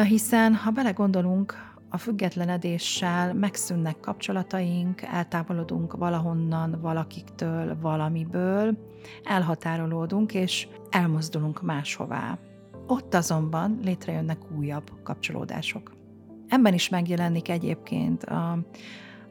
Hiszen, 0.07 0.55
ha 0.55 0.71
belegondolunk, 0.71 1.55
a 1.89 1.97
függetlenedéssel 1.97 3.33
megszűnnek 3.33 3.99
kapcsolataink, 3.99 5.01
eltávolodunk 5.01 5.93
valahonnan, 5.97 6.79
valakiktől, 6.81 7.77
valamiből, 7.81 8.77
elhatárolódunk, 9.23 10.33
és 10.33 10.67
elmozdulunk 10.89 11.61
máshová. 11.61 12.37
Ott 12.87 13.13
azonban 13.13 13.79
létrejönnek 13.83 14.37
újabb 14.57 14.91
kapcsolódások. 15.03 15.99
Ebben 16.51 16.73
is 16.73 16.89
megjelenik 16.89 17.49
egyébként 17.49 18.23
a, 18.23 18.57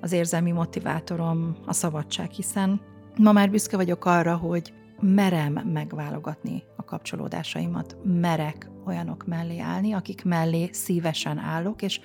az 0.01 0.13
érzelmi 0.13 0.51
motivátorom, 0.51 1.57
a 1.67 1.73
szabadság, 1.73 2.31
hiszen 2.31 2.81
ma 3.17 3.33
már 3.33 3.51
büszke 3.51 3.77
vagyok 3.77 4.05
arra, 4.05 4.37
hogy 4.37 4.73
merem 5.01 5.53
megválogatni 5.53 6.63
a 6.77 6.85
kapcsolódásaimat, 6.85 7.97
merek 8.05 8.71
olyanok 8.87 9.27
mellé 9.27 9.59
állni, 9.59 9.93
akik 9.93 10.25
mellé 10.25 10.69
szívesen 10.73 11.39
állok, 11.39 11.83
és 11.83 12.01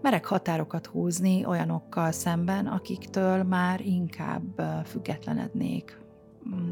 merek 0.00 0.24
határokat 0.24 0.86
húzni 0.86 1.46
olyanokkal 1.46 2.12
szemben, 2.12 2.66
akiktől 2.66 3.42
már 3.42 3.80
inkább 3.80 4.62
függetlenednék. 4.84 5.98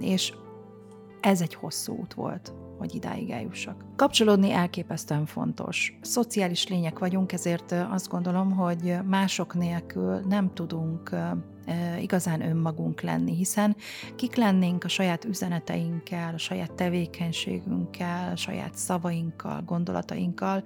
És 0.00 0.32
ez 1.20 1.40
egy 1.40 1.54
hosszú 1.54 1.96
út 1.96 2.14
volt 2.14 2.52
hogy 2.80 2.94
idáig 2.94 3.30
eljussak. 3.30 3.84
Kapcsolódni 3.96 4.52
elképesztően 4.52 5.26
fontos. 5.26 5.98
Szociális 6.00 6.68
lények 6.68 6.98
vagyunk, 6.98 7.32
ezért 7.32 7.74
azt 7.90 8.08
gondolom, 8.08 8.50
hogy 8.50 8.96
mások 9.06 9.54
nélkül 9.54 10.20
nem 10.28 10.54
tudunk 10.54 11.16
igazán 12.00 12.40
önmagunk 12.42 13.00
lenni, 13.00 13.34
hiszen 13.34 13.76
kik 14.16 14.36
lennénk 14.36 14.84
a 14.84 14.88
saját 14.88 15.24
üzeneteinkkel, 15.24 16.34
a 16.34 16.38
saját 16.38 16.72
tevékenységünkkel, 16.72 18.32
a 18.32 18.36
saját 18.36 18.74
szavainkkal, 18.74 19.62
gondolatainkkal, 19.66 20.64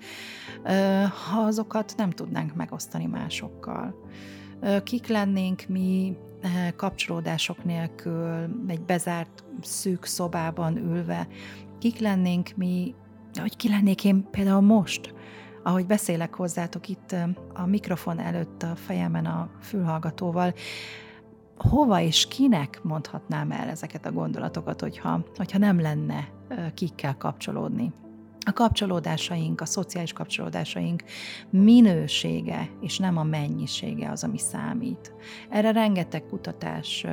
ha 1.30 1.40
azokat 1.40 1.94
nem 1.96 2.10
tudnánk 2.10 2.54
megosztani 2.54 3.06
másokkal. 3.06 3.94
Kik 4.84 5.06
lennénk 5.06 5.64
mi 5.68 6.16
kapcsolódások 6.76 7.64
nélkül, 7.64 8.48
egy 8.66 8.80
bezárt 8.80 9.44
szűk 9.62 10.04
szobában 10.04 10.76
ülve, 10.76 11.28
kik 11.78 11.98
lennénk 11.98 12.50
mi, 12.56 12.94
hogy 13.40 13.56
ki 13.56 13.68
lennék 13.68 14.04
én 14.04 14.30
például 14.30 14.60
most, 14.60 15.14
ahogy 15.62 15.86
beszélek 15.86 16.34
hozzátok 16.34 16.88
itt 16.88 17.16
a 17.54 17.66
mikrofon 17.66 18.18
előtt 18.18 18.62
a 18.62 18.76
fejemen 18.76 19.26
a 19.26 19.50
fülhallgatóval, 19.60 20.54
hova 21.56 22.00
és 22.00 22.28
kinek 22.28 22.80
mondhatnám 22.82 23.50
el 23.50 23.68
ezeket 23.68 24.06
a 24.06 24.12
gondolatokat, 24.12 24.80
hogyha, 24.80 25.24
hogyha 25.36 25.58
nem 25.58 25.80
lenne 25.80 26.28
kikkel 26.74 27.16
kapcsolódni 27.16 27.92
a 28.44 28.52
kapcsolódásaink, 28.52 29.60
a 29.60 29.64
szociális 29.64 30.12
kapcsolódásaink 30.12 31.02
minősége, 31.50 32.70
és 32.80 32.98
nem 32.98 33.16
a 33.16 33.22
mennyisége 33.22 34.10
az, 34.10 34.24
ami 34.24 34.38
számít. 34.38 35.12
Erre 35.48 35.72
rengeteg 35.72 36.26
kutatás 36.26 37.06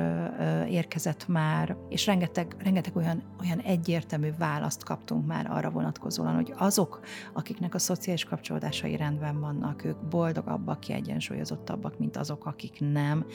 érkezett 0.68 1.28
már, 1.28 1.76
és 1.88 2.06
rengeteg, 2.06 2.56
rengeteg 2.58 2.96
olyan, 2.96 3.22
olyan 3.40 3.58
egyértelmű 3.58 4.30
választ 4.38 4.84
kaptunk 4.84 5.26
már 5.26 5.50
arra 5.50 5.70
vonatkozóan, 5.70 6.34
hogy 6.34 6.54
azok, 6.56 7.00
akiknek 7.32 7.74
a 7.74 7.78
szociális 7.78 8.24
kapcsolódásai 8.24 8.96
rendben 8.96 9.40
vannak, 9.40 9.84
ők 9.84 9.96
boldogabbak, 10.08 10.80
kiegyensúlyozottabbak, 10.80 11.98
mint 11.98 12.16
azok, 12.16 12.46
akik 12.46 12.76
nem. 12.92 13.26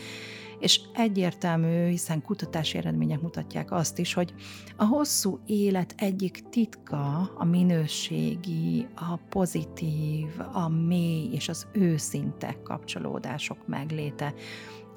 És 0.60 0.82
egyértelmű, 0.94 1.90
hiszen 1.90 2.22
kutatási 2.22 2.78
eredmények 2.78 3.22
mutatják 3.22 3.72
azt 3.72 4.00
is, 4.00 4.14
hogy 4.14 4.34
a 4.76 4.86
hosszú 4.86 5.40
élet 5.46 5.94
egyik 5.98 6.50
titka 6.50 7.32
a 7.38 7.46
minőségi, 7.46 8.88
a 8.96 9.16
pozitív, 9.30 10.28
a 10.54 10.68
mély 10.68 11.30
és 11.32 11.50
az 11.50 11.68
őszinte 11.74 12.58
kapcsolódások 12.64 13.68
megléte, 13.68 14.34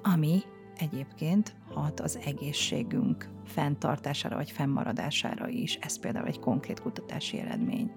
ami 0.02 0.42
egyébként 0.78 1.54
hat 1.74 2.00
az 2.00 2.18
egészségünk 2.24 3.28
fenntartására 3.50 4.36
vagy 4.36 4.50
fennmaradására 4.50 5.48
is. 5.48 5.78
Ez 5.80 5.98
például 5.98 6.26
egy 6.26 6.38
konkrét 6.38 6.80
kutatási 6.80 7.38
eredmény. 7.38 7.90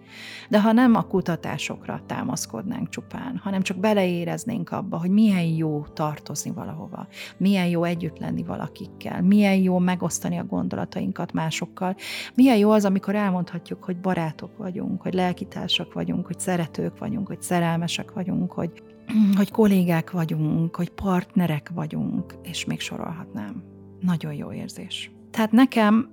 De 0.49 0.61
ha 0.61 0.71
nem 0.71 0.95
a 0.95 1.07
kutatásokra 1.07 2.01
támaszkodnánk 2.05 2.89
csupán, 2.89 3.37
hanem 3.37 3.61
csak 3.61 3.77
beleéreznénk 3.77 4.71
abba, 4.71 4.97
hogy 4.99 5.09
milyen 5.09 5.43
jó 5.43 5.85
tartozni 5.93 6.51
valahova, 6.51 7.07
milyen 7.37 7.67
jó 7.67 7.83
együtt 7.83 8.19
lenni 8.19 8.43
valakikkel, 8.43 9.21
milyen 9.21 9.55
jó 9.55 9.79
megosztani 9.79 10.37
a 10.37 10.45
gondolatainkat 10.45 11.31
másokkal, 11.31 11.95
milyen 12.35 12.57
jó 12.57 12.71
az, 12.71 12.85
amikor 12.85 13.15
elmondhatjuk, 13.15 13.83
hogy 13.83 13.97
barátok 13.97 14.57
vagyunk, 14.57 15.01
hogy 15.01 15.13
lelkitársak 15.13 15.93
vagyunk, 15.93 16.25
hogy 16.25 16.39
szeretők 16.39 16.97
vagyunk, 16.97 17.27
hogy 17.27 17.41
szerelmesek 17.41 18.11
vagyunk, 18.11 18.51
hogy 18.51 18.92
hogy 19.35 19.51
kollégák 19.51 20.11
vagyunk, 20.11 20.75
hogy 20.75 20.89
partnerek 20.89 21.71
vagyunk, 21.73 22.35
és 22.43 22.65
még 22.65 22.79
sorolhatnám. 22.79 23.63
Nagyon 23.99 24.33
jó 24.33 24.51
érzés. 24.51 25.11
Tehát 25.31 25.51
nekem 25.51 26.09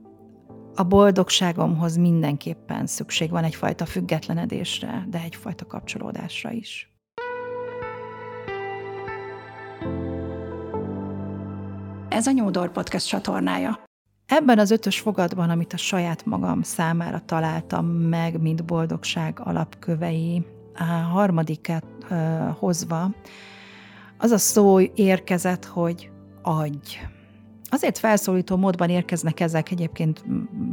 a 0.75 0.83
boldogságomhoz 0.83 1.97
mindenképpen 1.97 2.87
szükség 2.87 3.31
van 3.31 3.45
egyfajta 3.45 3.87
függetlenedésre, 3.87 5.07
de 5.11 5.21
egyfajta 5.21 5.67
kapcsolódásra 5.67 6.51
is. 6.51 6.91
Ez 12.09 12.27
a 12.27 12.31
Nyúdor 12.31 12.73
Podcast 12.73 13.09
csatornája. 13.09 13.81
Ebben 14.27 14.59
az 14.59 14.71
ötös 14.71 15.01
fogadban, 15.01 15.51
amit 15.51 15.73
a 15.73 15.77
saját 15.77 16.25
magam 16.25 16.63
számára 16.63 17.23
találtam 17.25 17.87
meg, 17.87 18.41
mint 18.41 18.65
boldogság 18.65 19.41
alapkövei, 19.45 20.47
a 20.75 20.83
harmadikát 20.85 21.85
hozva, 22.59 23.11
az 24.19 24.31
a 24.31 24.39
szó 24.39 24.81
érkezett, 24.81 25.65
hogy 25.65 26.11
adj. 26.43 26.97
Azért 27.73 27.99
felszólító 27.99 28.57
módban 28.57 28.89
érkeznek 28.89 29.41
ezek, 29.41 29.71
egyébként 29.71 30.25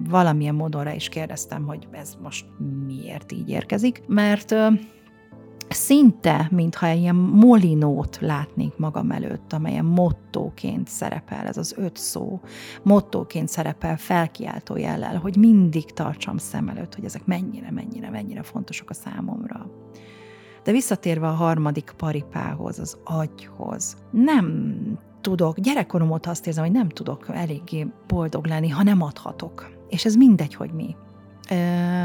valamilyen 0.09 0.55
módon 0.55 0.83
rá 0.83 0.93
is 0.93 1.09
kérdeztem, 1.09 1.65
hogy 1.65 1.87
ez 1.91 2.17
most 2.21 2.45
miért 2.85 3.31
így 3.31 3.49
érkezik, 3.49 4.03
mert 4.07 4.55
szinte, 5.69 6.47
mintha 6.51 6.91
ilyen 6.91 7.15
molinót 7.15 8.17
látnék 8.21 8.77
magam 8.77 9.12
előtt, 9.12 9.53
amelyen 9.53 9.86
mottóként 9.86 10.88
szerepel, 10.88 11.47
ez 11.47 11.57
az 11.57 11.74
öt 11.77 11.97
szó, 11.97 12.39
mottóként 12.83 13.50
szerepel 13.50 13.97
felkiáltó 13.97 14.77
jellel, 14.77 15.17
hogy 15.17 15.38
mindig 15.38 15.86
tartsam 15.86 16.38
szem 16.38 16.69
előtt, 16.69 16.95
hogy 16.95 17.05
ezek 17.05 17.25
mennyire, 17.25 17.71
mennyire, 17.71 18.09
mennyire 18.09 18.43
fontosak 18.43 18.89
a 18.89 18.93
számomra. 18.93 19.69
De 20.63 20.71
visszatérve 20.71 21.27
a 21.27 21.33
harmadik 21.33 21.93
paripához, 21.97 22.79
az 22.79 22.97
agyhoz, 23.03 23.95
nem 24.12 24.75
tudok, 25.21 25.59
gyerekkorom 25.59 26.12
óta 26.12 26.29
azt 26.29 26.47
érzem, 26.47 26.63
hogy 26.63 26.74
nem 26.74 26.89
tudok 26.89 27.25
eléggé 27.29 27.88
boldog 28.07 28.45
lenni, 28.45 28.69
ha 28.69 28.83
nem 28.83 29.01
adhatok. 29.01 29.69
És 29.89 30.05
ez 30.05 30.15
mindegy, 30.15 30.53
hogy 30.53 30.71
mi. 30.71 30.95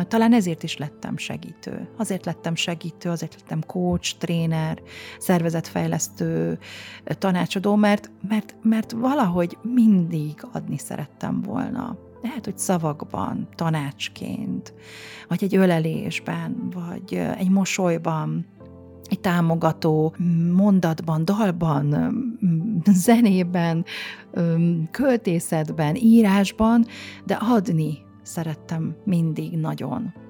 Talán 0.09 0.33
ezért 0.33 0.63
is 0.63 0.77
lettem 0.77 1.17
segítő. 1.17 1.89
Azért 1.97 2.25
lettem 2.25 2.55
segítő, 2.55 3.11
azért 3.11 3.35
lettem 3.41 3.61
coach, 3.67 4.17
tréner, 4.19 4.83
szervezetfejlesztő, 5.19 6.59
tanácsadó, 7.05 7.75
mert, 7.75 8.11
mert, 8.29 8.55
mert 8.63 8.93
valahogy 8.93 9.59
mindig 9.63 10.47
adni 10.53 10.79
szerettem 10.79 11.43
volna. 11.43 11.97
Lehet, 12.23 12.45
hogy 12.45 12.59
szavakban, 12.59 13.49
tanácsként, 13.55 14.75
vagy 15.29 15.45
egy 15.45 15.57
ölelésben, 15.57 16.71
vagy 16.75 17.15
egy 17.15 17.51
mosolyban, 17.51 18.47
egy 19.09 19.21
támogató 19.21 20.15
mondatban, 20.53 21.25
dalban, 21.25 22.15
zenében, 22.85 23.85
költészetben, 24.91 25.97
írásban, 25.97 26.87
de 27.25 27.39
adni 27.41 27.99
szerettem 28.23 28.97
mindig 29.05 29.59
nagyon. 29.59 30.22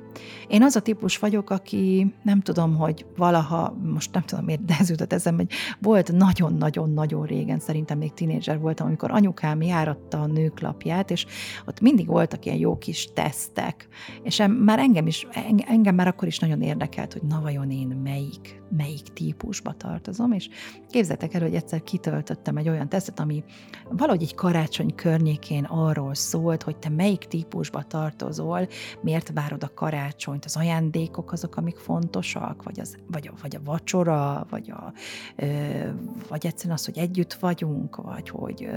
Én 0.49 0.62
az 0.62 0.76
a 0.76 0.81
típus 0.81 1.19
vagyok, 1.19 1.50
aki 1.50 2.14
nem 2.23 2.40
tudom, 2.40 2.76
hogy 2.76 3.07
valaha, 3.16 3.76
most 3.83 4.12
nem 4.12 4.23
tudom 4.23 4.45
miért, 4.45 4.64
de 4.64 4.76
ez 4.78 4.90
jutott 4.90 5.12
eszembe, 5.12 5.42
hogy 5.42 5.57
volt 5.81 6.12
nagyon-nagyon-nagyon 6.12 7.27
régen, 7.27 7.59
szerintem 7.59 7.98
még 7.98 8.12
tinédzser 8.12 8.59
voltam, 8.59 8.87
amikor 8.87 9.11
anyukám 9.11 9.62
járatta 9.62 10.20
a 10.20 10.27
nőklapját, 10.27 11.11
és 11.11 11.27
ott 11.66 11.81
mindig 11.81 12.07
voltak 12.07 12.44
ilyen 12.44 12.59
jó 12.59 12.79
kis 12.79 13.09
tesztek, 13.14 13.88
és 14.22 14.42
már 14.59 14.79
engem 14.79 15.07
is, 15.07 15.27
engem 15.66 15.94
már 15.94 16.07
akkor 16.07 16.29
is 16.29 16.38
nagyon 16.38 16.62
érdekelt, 16.62 17.12
hogy 17.12 17.22
na 17.22 17.40
vajon 17.40 17.70
én 17.70 17.87
melyik, 17.87 18.62
melyik 18.77 19.03
típusba 19.03 19.72
tartozom, 19.72 20.33
és 20.33 20.48
képzeltek 20.90 21.35
el, 21.35 21.40
hogy 21.40 21.55
egyszer 21.55 21.83
kitöltöttem 21.83 22.57
egy 22.57 22.68
olyan 22.68 22.88
tesztet, 22.88 23.20
ami 23.20 23.44
valahogy 23.90 24.22
egy 24.22 24.35
karácsony 24.35 24.94
környékén 24.94 25.64
arról 25.64 26.14
szólt, 26.14 26.62
hogy 26.62 26.77
te 26.77 26.88
melyik 26.88 27.25
típusba 27.25 27.83
tartozol, 27.83 28.68
miért 29.01 29.31
várod 29.35 29.62
a 29.62 29.75
karácsonyt, 29.75 30.02
az 30.45 30.57
ajándékok 30.57 31.33
azok, 31.33 31.57
amik 31.57 31.77
fontosak, 31.77 32.62
vagy, 32.62 32.81
az, 32.81 32.97
vagy, 33.07 33.29
a, 33.29 33.33
vagy 33.43 33.57
a 33.57 33.61
vacsora, 33.65 34.47
vagy, 34.51 34.71
a, 34.71 34.93
vagy 36.29 36.47
egyszerűen 36.47 36.75
az, 36.75 36.85
hogy 36.85 36.99
együtt 36.99 37.33
vagyunk, 37.33 37.97
vagy 37.97 38.29
hogy 38.29 38.69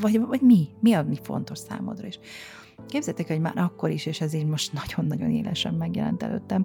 vagy, 0.00 0.20
vagy 0.20 0.40
mi, 0.40 0.68
mi 0.80 0.92
a 0.92 1.02
mi 1.02 1.18
fontos 1.22 1.58
számodra 1.58 2.06
is. 2.06 2.18
Képzeljétek, 2.86 3.26
hogy 3.26 3.40
már 3.40 3.58
akkor 3.58 3.90
is, 3.90 4.06
és 4.06 4.20
ez 4.20 4.32
így 4.32 4.46
most 4.46 4.72
nagyon-nagyon 4.72 5.30
élesen 5.30 5.74
megjelent 5.74 6.22
előttem, 6.22 6.64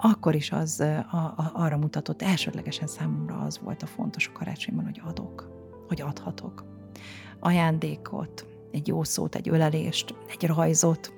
akkor 0.00 0.34
is 0.34 0.52
az 0.52 0.80
a, 0.80 1.16
a, 1.16 1.50
arra 1.54 1.76
mutatott, 1.76 2.22
elsődlegesen 2.22 2.86
számomra 2.86 3.40
az 3.40 3.58
volt 3.58 3.82
a 3.82 3.86
fontos 3.86 4.26
a 4.28 4.32
karácsonyban, 4.32 4.84
hogy 4.84 5.00
adok, 5.04 5.50
hogy 5.88 6.00
adhatok. 6.00 6.64
Ajándékot, 7.40 8.46
egy 8.70 8.86
jó 8.86 9.04
szót, 9.04 9.34
egy 9.34 9.48
ölelést, 9.48 10.14
egy 10.28 10.46
rajzot, 10.46 11.17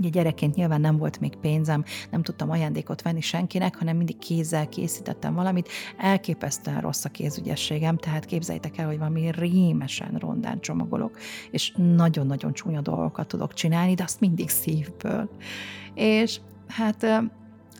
Ugye 0.00 0.08
gyerekként 0.08 0.54
nyilván 0.54 0.80
nem 0.80 0.96
volt 0.96 1.20
még 1.20 1.36
pénzem, 1.36 1.84
nem 2.10 2.22
tudtam 2.22 2.50
ajándékot 2.50 3.02
venni 3.02 3.20
senkinek, 3.20 3.76
hanem 3.76 3.96
mindig 3.96 4.18
kézzel 4.18 4.68
készítettem 4.68 5.34
valamit. 5.34 5.68
Elképesztően 5.96 6.80
rossz 6.80 7.04
a 7.04 7.08
kézügyességem, 7.08 7.96
tehát 7.96 8.24
képzeljétek 8.24 8.78
el, 8.78 8.86
hogy 8.86 8.98
valami 8.98 9.30
rémesen 9.30 10.14
rondán 10.18 10.60
csomagolok, 10.60 11.18
és 11.50 11.72
nagyon-nagyon 11.76 12.52
csúnya 12.52 12.80
dolgokat 12.80 13.28
tudok 13.28 13.54
csinálni, 13.54 13.94
de 13.94 14.02
azt 14.02 14.20
mindig 14.20 14.48
szívből. 14.48 15.30
És 15.94 16.40
hát 16.68 17.06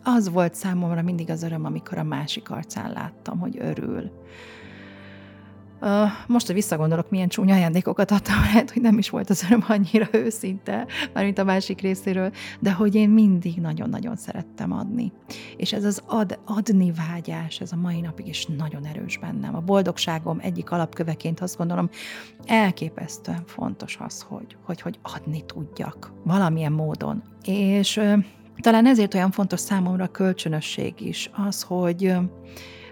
az 0.02 0.28
volt 0.28 0.54
számomra 0.54 1.02
mindig 1.02 1.30
az 1.30 1.42
öröm, 1.42 1.64
amikor 1.64 1.98
a 1.98 2.02
másik 2.04 2.50
arcán 2.50 2.92
láttam, 2.92 3.38
hogy 3.38 3.56
örül 3.58 4.10
most, 6.26 6.46
hogy 6.46 6.54
visszagondolok, 6.54 7.10
milyen 7.10 7.28
csúnya 7.28 7.54
ajándékokat 7.54 8.10
adtam, 8.10 8.40
lehet, 8.52 8.70
hogy 8.70 8.82
nem 8.82 8.98
is 8.98 9.10
volt 9.10 9.30
az 9.30 9.44
öröm 9.44 9.64
annyira 9.68 10.08
őszinte, 10.24 10.86
mármint 11.12 11.38
a 11.38 11.44
másik 11.44 11.80
részéről, 11.80 12.32
de 12.60 12.72
hogy 12.72 12.94
én 12.94 13.10
mindig 13.10 13.60
nagyon-nagyon 13.60 14.16
szerettem 14.16 14.72
adni. 14.72 15.12
És 15.56 15.72
ez 15.72 15.84
az 15.84 16.02
ad, 16.06 16.38
adni 16.44 16.92
vágyás, 17.10 17.60
ez 17.60 17.72
a 17.72 17.76
mai 17.76 18.00
napig 18.00 18.26
is 18.26 18.46
nagyon 18.46 18.84
erős 18.84 19.18
bennem. 19.18 19.56
A 19.56 19.60
boldogságom 19.60 20.38
egyik 20.42 20.70
alapköveként 20.70 21.40
azt 21.40 21.56
gondolom, 21.56 21.88
elképesztően 22.44 23.42
fontos 23.46 23.98
az, 24.00 24.22
hogy, 24.28 24.56
hogy, 24.64 24.80
hogy 24.80 24.98
adni 25.02 25.44
tudjak 25.44 26.12
valamilyen 26.24 26.72
módon. 26.72 27.22
És 27.44 28.00
talán 28.60 28.86
ezért 28.86 29.14
olyan 29.14 29.30
fontos 29.30 29.60
számomra 29.60 30.04
a 30.04 30.08
kölcsönösség 30.08 30.94
is, 31.00 31.30
az, 31.46 31.62
hogy 31.62 32.14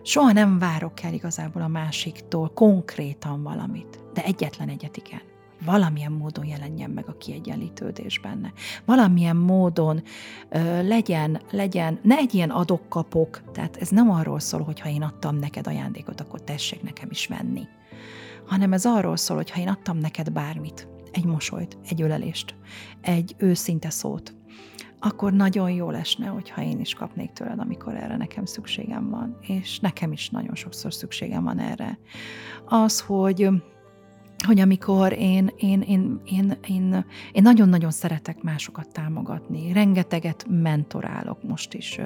Soha 0.03 0.33
nem 0.33 0.59
várok 0.59 1.03
el 1.03 1.13
igazából 1.13 1.63
a 1.63 1.69
másiktól 1.69 2.49
konkrétan 2.55 3.43
valamit, 3.43 3.99
de 4.13 4.25
egyetlen 4.25 4.69
egyet 4.69 4.97
igen. 4.97 5.21
Valamilyen 5.65 6.13
módon 6.13 6.45
jelenjen 6.45 6.91
meg 6.91 7.05
a 7.09 7.17
kiegyenlítődés 7.17 8.19
benne. 8.19 8.53
Valamilyen 8.85 9.37
módon 9.37 10.03
ö, 10.49 10.83
legyen, 10.83 11.41
legyen, 11.51 11.99
ne 12.03 12.17
egy 12.17 12.35
ilyen 12.35 12.51
adok-kapok, 12.51 13.43
tehát 13.53 13.77
ez 13.77 13.89
nem 13.89 14.11
arról 14.11 14.41
szól, 14.41 14.63
hogy 14.63 14.81
ha 14.81 14.89
én 14.89 15.03
adtam 15.03 15.37
neked 15.37 15.67
ajándékot, 15.67 16.21
akkor 16.21 16.41
tessék 16.41 16.83
nekem 16.83 17.09
is 17.11 17.27
venni. 17.27 17.63
Hanem 18.47 18.73
ez 18.73 18.87
arról 18.87 19.17
szól, 19.17 19.37
hogy 19.37 19.51
ha 19.51 19.61
én 19.61 19.69
adtam 19.69 19.99
neked 19.99 20.31
bármit, 20.31 20.89
egy 21.13 21.25
mosolyt, 21.25 21.79
egy 21.89 22.03
ölelést, 22.03 22.55
egy 23.01 23.35
őszinte 23.39 23.91
szót, 23.91 24.35
akkor 25.01 25.33
nagyon 25.33 25.71
jó 25.71 25.91
lesne, 25.91 26.27
hogyha 26.27 26.63
én 26.63 26.81
is 26.81 26.95
kapnék 26.95 27.33
tőled, 27.33 27.59
amikor 27.59 27.95
erre 27.95 28.17
nekem 28.17 28.45
szükségem 28.45 29.11
van. 29.11 29.39
És 29.41 29.81
nekem 29.81 30.13
is 30.13 30.31
nagyon 30.31 30.55
sokszor 30.55 30.95
szükségem 30.95 31.45
van 31.45 31.59
erre. 31.59 31.99
Az, 32.65 33.01
hogy 33.01 33.49
hogy 34.47 34.61
amikor 34.61 35.13
én, 35.13 35.51
én, 35.57 35.81
én, 35.81 36.21
én, 36.25 36.57
én, 36.69 37.05
én 37.33 37.43
nagyon-nagyon 37.43 37.91
szeretek 37.91 38.43
másokat 38.43 38.93
támogatni, 38.93 39.73
rengeteget 39.73 40.47
mentorálok 40.49 41.43
most 41.43 41.75
is, 41.75 41.99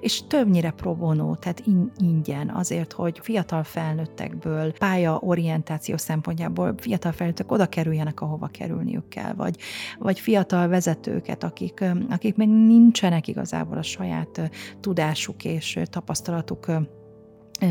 és 0.00 0.26
többnyire 0.26 0.70
pro 0.70 0.94
bono, 0.94 1.34
tehát 1.34 1.62
ingyen 1.96 2.50
azért, 2.50 2.92
hogy 2.92 3.18
fiatal 3.22 3.62
felnőttekből, 3.62 4.72
pályaorientáció 4.72 5.96
szempontjából 5.96 6.74
fiatal 6.76 7.12
felnőttek 7.12 7.52
oda 7.52 7.66
kerüljenek, 7.66 8.20
ahova 8.20 8.46
kerülniük 8.46 9.08
kell, 9.08 9.32
vagy, 9.32 9.56
vagy 9.98 10.20
fiatal 10.20 10.68
vezetőket, 10.68 11.44
akik, 11.44 11.84
akik 12.10 12.36
még 12.36 12.48
nincsenek 12.48 13.28
igazából 13.28 13.78
a 13.78 13.82
saját 13.82 14.50
tudásuk 14.80 15.44
és 15.44 15.78
tapasztalatuk 15.90 16.66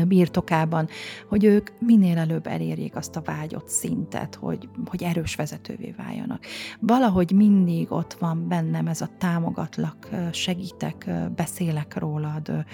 birtokában, 0.06 0.88
hogy 1.28 1.44
ők 1.44 1.70
minél 1.78 2.18
előbb 2.18 2.46
elérjék 2.46 2.96
azt 2.96 3.16
a 3.16 3.22
vágyott 3.24 3.68
szintet, 3.68 4.34
hogy, 4.34 4.68
hogy 4.84 5.02
erős 5.02 5.34
vezetővé 5.34 5.94
váljanak. 5.96 6.44
Valahogy 6.80 7.32
mindig 7.32 7.92
ott 7.92 8.12
van 8.12 8.48
bennem 8.48 8.86
ez 8.86 9.00
a 9.00 9.08
támogatlak, 9.18 10.08
segítek, 10.32 11.10
beszélek 11.36 11.98
rólad, 11.98 12.64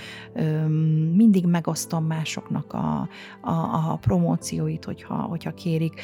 mindig 1.14 1.46
megosztom 1.46 2.04
másoknak 2.04 2.72
a, 2.72 3.08
a, 3.40 3.50
a 3.90 3.98
promócióit, 4.00 4.84
hogyha, 4.84 5.14
hogyha 5.14 5.54
kérik 5.54 6.00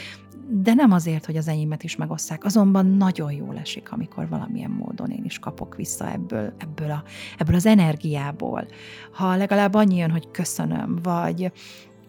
de 0.51 0.75
nem 0.75 0.93
azért, 0.93 1.27
hogy 1.27 1.37
az 1.37 1.49
enyémet 1.49 1.83
is 1.83 1.97
megosszák, 1.97 2.45
azonban 2.45 2.87
nagyon 2.87 3.33
jól 3.33 3.57
esik, 3.57 3.93
amikor 3.93 4.29
valamilyen 4.29 4.71
módon 4.71 5.11
én 5.11 5.25
is 5.25 5.39
kapok 5.39 5.75
vissza 5.75 6.11
ebből, 6.11 6.53
ebből, 6.59 6.91
a, 6.91 7.03
ebből 7.39 7.55
az 7.55 7.67
energiából. 7.67 8.67
Ha 9.13 9.37
legalább 9.37 9.75
annyi 9.75 9.97
jön, 9.97 10.11
hogy 10.11 10.31
köszönöm, 10.31 10.99
vagy, 11.03 11.53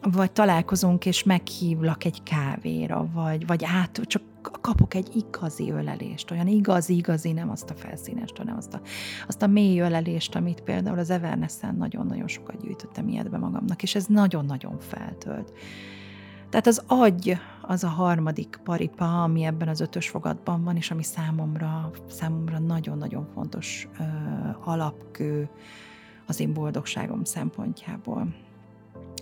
vagy 0.01 0.31
találkozunk, 0.31 1.05
és 1.05 1.23
meghívlak 1.23 2.05
egy 2.05 2.23
kávéra, 2.23 3.09
vagy, 3.13 3.47
vagy 3.47 3.63
át, 3.65 4.01
csak 4.03 4.21
kapok 4.41 4.93
egy 4.93 5.15
igazi 5.15 5.71
ölelést, 5.71 6.31
olyan 6.31 6.47
igazi-igazi, 6.47 7.31
nem 7.31 7.49
azt 7.49 7.69
a 7.69 7.75
felszínest, 7.75 8.37
hanem 8.37 8.57
azt 8.57 8.73
a, 8.73 8.81
azt 9.27 9.41
a 9.41 9.47
mély 9.47 9.79
ölelést, 9.79 10.35
amit 10.35 10.61
például 10.61 10.99
az 10.99 11.09
Evernessen 11.09 11.75
nagyon-nagyon 11.75 12.27
sokat 12.27 12.61
gyűjtöttem 12.61 13.07
ilyet 13.07 13.29
be 13.29 13.37
magamnak, 13.37 13.83
és 13.83 13.95
ez 13.95 14.05
nagyon-nagyon 14.05 14.79
feltölt. 14.79 15.53
Tehát 16.49 16.67
az 16.67 16.83
agy 16.87 17.37
az 17.69 17.83
a 17.83 17.87
harmadik 17.87 18.59
paripa, 18.63 19.23
ami 19.23 19.43
ebben 19.43 19.67
az 19.67 19.79
ötös 19.79 20.09
fogatban 20.09 20.63
van, 20.63 20.75
és 20.75 20.91
ami 20.91 21.03
számomra, 21.03 21.91
számomra 22.07 22.59
nagyon-nagyon 22.59 23.27
fontos 23.33 23.87
ö, 23.99 24.03
alapkő 24.63 25.49
az 26.25 26.39
én 26.39 26.53
boldogságom 26.53 27.23
szempontjából. 27.23 28.35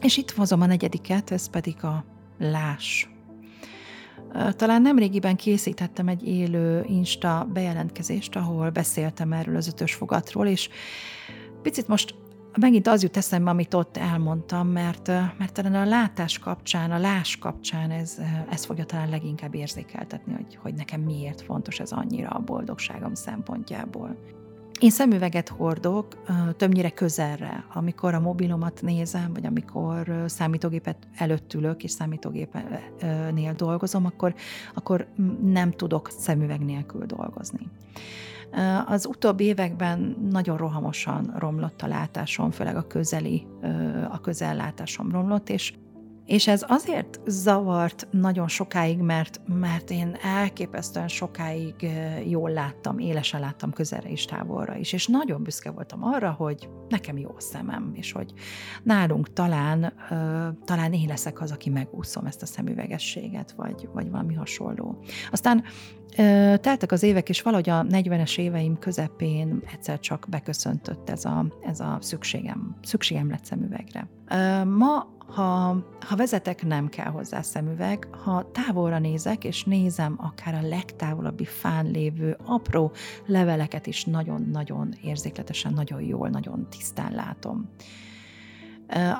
És 0.01 0.17
itt 0.17 0.31
hozom 0.31 0.61
a 0.61 0.65
negyediket, 0.65 1.31
ez 1.31 1.49
pedig 1.49 1.83
a 1.83 2.05
lás. 2.37 3.09
Talán 4.51 4.81
nemrégiben 4.81 5.35
készítettem 5.35 6.07
egy 6.07 6.27
élő 6.27 6.83
Insta 6.87 7.47
bejelentkezést, 7.53 8.35
ahol 8.35 8.69
beszéltem 8.69 9.33
erről 9.33 9.55
az 9.55 9.67
ötös 9.67 9.93
fogatról, 9.93 10.47
és 10.47 10.69
picit 11.61 11.87
most 11.87 12.15
megint 12.59 12.87
az 12.87 13.03
jut 13.03 13.17
eszembe, 13.17 13.49
amit 13.49 13.73
ott 13.73 13.97
elmondtam, 13.97 14.67
mert, 14.67 15.07
mert 15.07 15.53
talán 15.53 15.75
a 15.75 15.85
látás 15.85 16.39
kapcsán, 16.39 16.91
a 16.91 16.97
lás 16.97 17.37
kapcsán 17.37 17.91
ez, 17.91 18.17
ez 18.49 18.65
fogja 18.65 18.85
talán 18.85 19.09
leginkább 19.09 19.55
érzékeltetni, 19.55 20.33
hogy, 20.33 20.59
hogy 20.61 20.73
nekem 20.73 21.01
miért 21.01 21.41
fontos 21.41 21.79
ez 21.79 21.91
annyira 21.91 22.29
a 22.29 22.39
boldogságom 22.39 23.13
szempontjából. 23.13 24.17
Én 24.79 24.89
szemüveget 24.89 25.49
hordok, 25.49 26.23
többnyire 26.57 26.89
közelre, 26.89 27.65
amikor 27.73 28.13
a 28.13 28.19
mobilomat 28.19 28.81
nézem, 28.81 29.33
vagy 29.33 29.45
amikor 29.45 30.23
számítógépet 30.25 30.97
előtt 31.15 31.53
ülök, 31.53 31.83
és 31.83 31.91
számítógépnél 31.91 33.53
dolgozom, 33.55 34.05
akkor, 34.05 34.33
akkor 34.73 35.07
nem 35.43 35.71
tudok 35.71 36.09
szemüveg 36.17 36.59
nélkül 36.59 37.05
dolgozni. 37.05 37.67
Az 38.85 39.05
utóbbi 39.05 39.43
években 39.43 40.27
nagyon 40.29 40.57
rohamosan 40.57 41.33
romlott 41.37 41.81
a 41.81 41.87
látásom, 41.87 42.51
főleg 42.51 42.75
a 42.75 42.87
közeli, 42.87 43.47
a 44.09 44.21
közellátásom 44.21 45.11
romlott, 45.11 45.49
és 45.49 45.73
és 46.27 46.47
ez 46.47 46.65
azért 46.67 47.19
zavart 47.25 48.07
nagyon 48.11 48.47
sokáig, 48.47 48.97
mert, 48.97 49.41
mert 49.45 49.91
én 49.91 50.17
elképesztően 50.21 51.07
sokáig 51.07 51.75
jól 52.25 52.49
láttam, 52.49 52.99
élesen 52.99 53.39
láttam 53.39 53.71
közelre 53.71 54.09
is, 54.09 54.25
távolra 54.25 54.75
is, 54.75 54.93
és 54.93 55.07
nagyon 55.07 55.43
büszke 55.43 55.71
voltam 55.71 56.03
arra, 56.03 56.31
hogy 56.31 56.69
nekem 56.89 57.17
jó 57.17 57.35
szemem, 57.37 57.91
és 57.93 58.11
hogy 58.11 58.33
nálunk 58.83 59.33
talán, 59.33 59.93
talán 60.65 60.93
én 60.93 61.07
leszek 61.07 61.41
az, 61.41 61.51
aki 61.51 61.69
megúszom 61.69 62.25
ezt 62.25 62.41
a 62.41 62.45
szemüvegességet, 62.45 63.51
vagy, 63.51 63.89
vagy 63.93 64.09
valami 64.09 64.33
hasonló. 64.33 65.03
Aztán 65.31 65.63
teltek 66.61 66.91
az 66.91 67.03
évek, 67.03 67.29
és 67.29 67.41
valahogy 67.41 67.69
a 67.69 67.83
40-es 67.83 68.37
éveim 68.37 68.79
közepén 68.79 69.63
egyszer 69.73 69.99
csak 69.99 70.25
beköszöntött 70.29 71.09
ez 71.09 71.25
a, 71.25 71.45
ez 71.61 71.79
a 71.79 71.97
szükségem, 72.01 72.75
szükségem 72.81 73.29
lett 73.29 73.45
szemüvegre. 73.45 74.07
Ma 74.63 75.15
ha, 75.27 75.77
ha 76.07 76.15
vezetek, 76.15 76.65
nem 76.65 76.89
kell 76.89 77.11
hozzá 77.11 77.41
szemüveg, 77.41 78.07
ha 78.23 78.51
távolra 78.51 78.99
nézek, 78.99 79.43
és 79.43 79.63
nézem 79.63 80.15
akár 80.17 80.53
a 80.63 80.67
legtávolabbi 80.67 81.45
fán 81.45 81.85
lévő 81.91 82.37
apró 82.45 82.91
leveleket 83.25 83.87
is 83.87 84.03
nagyon-nagyon 84.03 84.93
érzékletesen, 85.03 85.73
nagyon 85.73 86.01
jól, 86.01 86.29
nagyon 86.29 86.67
tisztán 86.69 87.11
látom. 87.11 87.69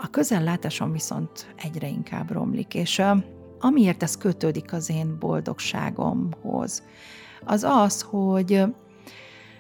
A 0.02 0.08
közellátásom 0.12 0.92
viszont 0.92 1.54
egyre 1.58 1.88
inkább 1.88 2.32
romlik, 2.32 2.74
és 2.74 3.02
amiért 3.60 4.04
ez 4.04 4.18
kötődik 4.18 4.74
az 4.74 4.90
én 4.90 5.20
boldogságomhoz, 5.20 6.84
az 7.46 7.64
az, 7.64 8.02
hogy 8.02 8.64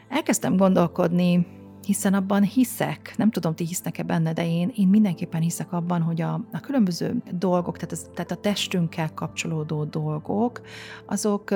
elkezdtem 0.10 0.58
gondolkodni 0.58 1.57
hiszen 1.88 2.14
abban 2.14 2.44
hiszek, 2.44 3.14
nem 3.18 3.32
tudom, 3.32 3.56
ti 3.56 3.66
hisznek-e 3.66 4.04
benne, 4.04 4.34
de 4.34 4.48
én, 4.48 4.72
én 4.76 4.88
mindenképpen 4.88 5.42
hiszek 5.42 5.74
abban, 5.74 6.02
hogy 6.02 6.22
a, 6.22 6.34
a 6.52 6.60
különböző 6.60 7.22
dolgok, 7.32 7.76
tehát, 7.76 7.92
az, 7.92 8.10
tehát 8.14 8.32
a 8.32 8.36
testünkkel 8.36 9.14
kapcsolódó 9.14 9.84
dolgok, 9.84 10.62
azok 11.06 11.50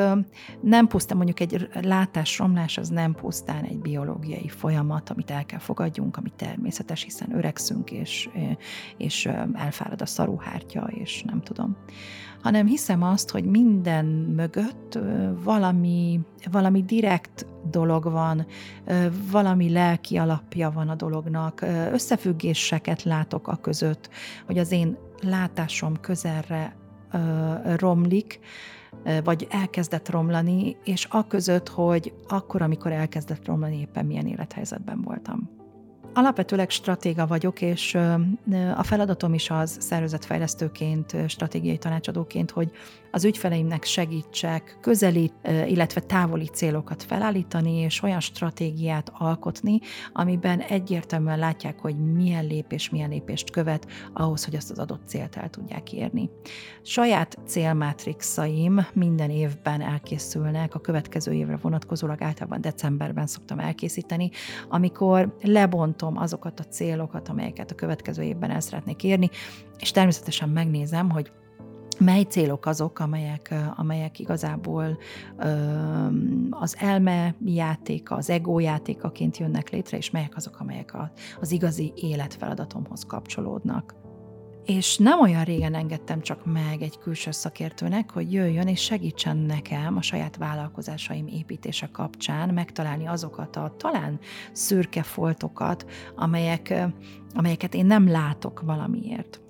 nem 0.61 0.87
pusztán 0.87 1.17
mondjuk 1.17 1.39
egy 1.39 1.69
látásromlás, 1.81 2.77
az 2.77 2.89
nem 2.89 3.13
pusztán 3.13 3.63
egy 3.63 3.79
biológiai 3.79 4.47
folyamat, 4.47 5.09
amit 5.09 5.31
el 5.31 5.45
kell 5.45 5.59
fogadjunk, 5.59 6.17
ami 6.17 6.29
természetes, 6.35 7.03
hiszen 7.03 7.35
öregszünk, 7.35 7.91
és, 7.91 8.29
és 8.97 9.25
elfárad 9.53 10.01
a 10.01 10.05
szaruhártya, 10.05 10.87
és 10.87 11.23
nem 11.23 11.41
tudom 11.41 11.77
hanem 12.41 12.65
hiszem 12.65 13.03
azt, 13.03 13.29
hogy 13.29 13.45
minden 13.45 14.05
mögött 14.05 14.99
valami, 15.43 16.19
valami 16.51 16.83
direkt 16.83 17.45
dolog 17.71 18.03
van, 18.03 18.45
valami 19.31 19.69
lelki 19.69 20.17
alapja 20.17 20.71
van 20.71 20.89
a 20.89 20.95
dolognak, 20.95 21.61
összefüggéseket 21.91 23.03
látok 23.03 23.47
a 23.47 23.55
között, 23.55 24.09
hogy 24.45 24.57
az 24.57 24.71
én 24.71 24.97
látásom 25.21 25.99
közelre 25.99 26.75
romlik, 27.77 28.39
vagy 29.23 29.47
elkezdett 29.49 30.09
romlani, 30.09 30.77
és 30.83 31.07
a 31.09 31.27
között, 31.27 31.69
hogy 31.69 32.13
akkor, 32.27 32.61
amikor 32.61 32.91
elkezdett 32.91 33.45
romlani, 33.45 33.79
éppen 33.79 34.05
milyen 34.05 34.27
élethelyzetben 34.27 35.01
voltam. 35.01 35.60
Alapvetőleg 36.13 36.69
stratéga 36.69 37.27
vagyok, 37.27 37.61
és 37.61 37.95
a 38.75 38.83
feladatom 38.83 39.33
is 39.33 39.49
az 39.49 39.77
szervezetfejlesztőként, 39.79 41.15
stratégiai 41.27 41.77
tanácsadóként, 41.77 42.51
hogy 42.51 42.71
az 43.11 43.25
ügyfeleimnek 43.25 43.83
segítsek 43.83 44.77
közeli, 44.81 45.31
illetve 45.67 46.01
távoli 46.01 46.45
célokat 46.45 47.03
felállítani, 47.03 47.73
és 47.73 48.03
olyan 48.03 48.19
stratégiát 48.19 49.11
alkotni, 49.17 49.79
amiben 50.13 50.59
egyértelműen 50.59 51.39
látják, 51.39 51.79
hogy 51.79 51.95
milyen 52.13 52.45
lépés, 52.45 52.89
milyen 52.89 53.09
lépést 53.09 53.49
követ 53.49 53.87
ahhoz, 54.13 54.45
hogy 54.45 54.55
azt 54.55 54.71
az 54.71 54.79
adott 54.79 55.07
célt 55.07 55.35
el 55.35 55.49
tudják 55.49 55.93
érni. 55.93 56.29
Saját 56.81 57.37
célmátrixaim 57.45 58.85
minden 58.93 59.29
évben 59.29 59.81
elkészülnek, 59.81 60.75
a 60.75 60.79
következő 60.79 61.31
évre 61.31 61.57
vonatkozólag 61.61 62.21
általában 62.21 62.61
decemberben 62.61 63.27
szoktam 63.27 63.59
elkészíteni, 63.59 64.29
amikor 64.69 65.37
lebontom 66.01 66.23
azokat 66.23 66.59
a 66.59 66.63
célokat, 66.63 67.29
amelyeket 67.29 67.71
a 67.71 67.75
következő 67.75 68.23
évben 68.23 68.51
el 68.51 68.59
szeretnék 68.59 69.03
érni, 69.03 69.29
és 69.79 69.91
természetesen 69.91 70.49
megnézem, 70.49 71.09
hogy 71.09 71.31
mely 71.99 72.23
célok 72.23 72.65
azok, 72.65 72.99
amelyek, 72.99 73.53
amelyek 73.75 74.19
igazából 74.19 74.97
az 76.49 76.75
elme 76.79 77.35
játéka, 77.45 78.15
az 78.15 78.29
ego 78.29 78.59
játékaként 78.59 79.37
jönnek 79.37 79.69
létre, 79.69 79.97
és 79.97 80.11
melyek 80.11 80.35
azok, 80.35 80.59
amelyek 80.59 80.97
az 81.39 81.51
igazi 81.51 81.93
életfeladatomhoz 81.95 83.03
kapcsolódnak. 83.05 83.95
És 84.65 84.97
nem 84.97 85.21
olyan 85.21 85.43
régen 85.43 85.75
engedtem 85.75 86.21
csak 86.21 86.45
meg 86.45 86.81
egy 86.81 86.97
külső 86.99 87.31
szakértőnek, 87.31 88.11
hogy 88.11 88.33
jöjjön 88.33 88.67
és 88.67 88.81
segítsen 88.81 89.37
nekem 89.37 89.97
a 89.97 90.01
saját 90.01 90.37
vállalkozásaim 90.37 91.27
építése 91.27 91.89
kapcsán 91.91 92.49
megtalálni 92.49 93.07
azokat 93.07 93.55
a 93.55 93.75
talán 93.77 94.19
szürke 94.51 95.03
foltokat, 95.03 95.85
amelyek, 96.15 96.73
amelyeket 97.33 97.73
én 97.73 97.85
nem 97.85 98.09
látok 98.09 98.61
valamiért. 98.65 99.41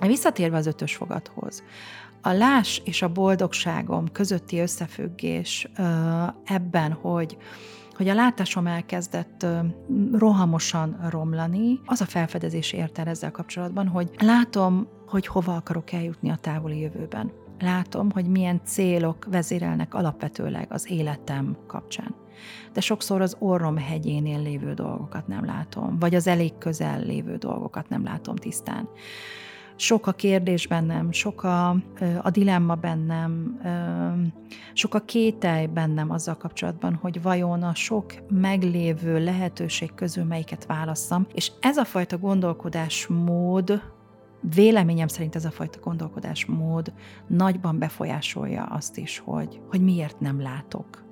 Visszatérve 0.00 0.56
az 0.56 0.66
ötös 0.66 0.96
fogathoz, 0.96 1.62
a 2.22 2.32
lás 2.32 2.82
és 2.84 3.02
a 3.02 3.12
boldogságom 3.12 4.12
közötti 4.12 4.58
összefüggés 4.58 5.68
ebben, 6.44 6.92
hogy 6.92 7.36
hogy 7.96 8.08
a 8.08 8.14
látásom 8.14 8.66
elkezdett 8.66 9.46
rohamosan 10.12 11.06
romlani, 11.10 11.80
az 11.84 12.00
a 12.00 12.04
felfedezés 12.04 12.72
ért 12.72 12.98
el 12.98 13.06
ezzel 13.06 13.30
kapcsolatban, 13.30 13.88
hogy 13.88 14.10
látom, 14.18 14.88
hogy 15.06 15.26
hova 15.26 15.54
akarok 15.54 15.92
eljutni 15.92 16.30
a 16.30 16.36
távoli 16.36 16.80
jövőben. 16.80 17.32
Látom, 17.58 18.10
hogy 18.10 18.26
milyen 18.26 18.60
célok 18.64 19.26
vezérelnek 19.30 19.94
alapvetőleg 19.94 20.66
az 20.70 20.90
életem 20.90 21.56
kapcsán. 21.66 22.14
de 22.72 22.80
sokszor 22.80 23.20
az 23.20 23.36
orrom 23.38 23.76
hegyénél 23.76 24.42
lévő 24.42 24.74
dolgokat 24.74 25.26
nem 25.26 25.44
látom, 25.44 25.98
vagy 25.98 26.14
az 26.14 26.26
elég 26.26 26.58
közel 26.58 27.00
lévő 27.00 27.36
dolgokat 27.36 27.88
nem 27.88 28.04
látom 28.04 28.36
tisztán. 28.36 28.88
Sok 29.78 30.06
a 30.06 30.12
kérdés 30.12 30.66
bennem, 30.66 31.12
sok 31.12 31.42
a, 31.42 31.68
a 32.22 32.30
dilemma 32.30 32.74
bennem, 32.74 33.60
sok 34.72 34.94
a 34.94 35.00
kételj 35.00 35.66
bennem 35.66 36.10
azzal 36.10 36.36
kapcsolatban, 36.36 36.94
hogy 36.94 37.22
vajon 37.22 37.62
a 37.62 37.74
sok 37.74 38.12
meglévő 38.30 39.24
lehetőség 39.24 39.94
közül 39.94 40.24
melyiket 40.24 40.66
válasszam, 40.66 41.26
és 41.34 41.52
ez 41.60 41.76
a 41.76 41.84
fajta 41.84 42.18
gondolkodásmód 42.18 43.82
véleményem 44.54 45.08
szerint 45.08 45.34
ez 45.34 45.44
a 45.44 45.50
fajta 45.50 45.78
gondolkodásmód 45.80 46.92
nagyban 47.26 47.78
befolyásolja 47.78 48.62
azt 48.62 48.96
is, 48.96 49.18
hogy, 49.18 49.60
hogy 49.68 49.80
miért 49.80 50.20
nem 50.20 50.40
látok 50.40 51.04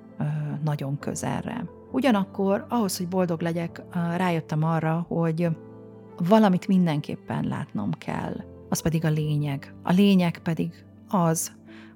nagyon 0.64 0.98
közelre. 0.98 1.64
Ugyanakkor 1.92 2.66
ahhoz, 2.68 2.96
hogy 2.96 3.08
boldog 3.08 3.40
legyek, 3.40 3.82
rájöttem 4.16 4.64
arra, 4.64 5.04
hogy 5.08 5.48
valamit 6.28 6.66
mindenképpen 6.66 7.44
látnom 7.44 7.90
kell, 7.98 8.34
az 8.74 8.80
pedig 8.80 9.04
a 9.04 9.08
lényeg. 9.08 9.74
A 9.82 9.92
lényeg 9.92 10.38
pedig 10.38 10.84
az, 11.08 11.52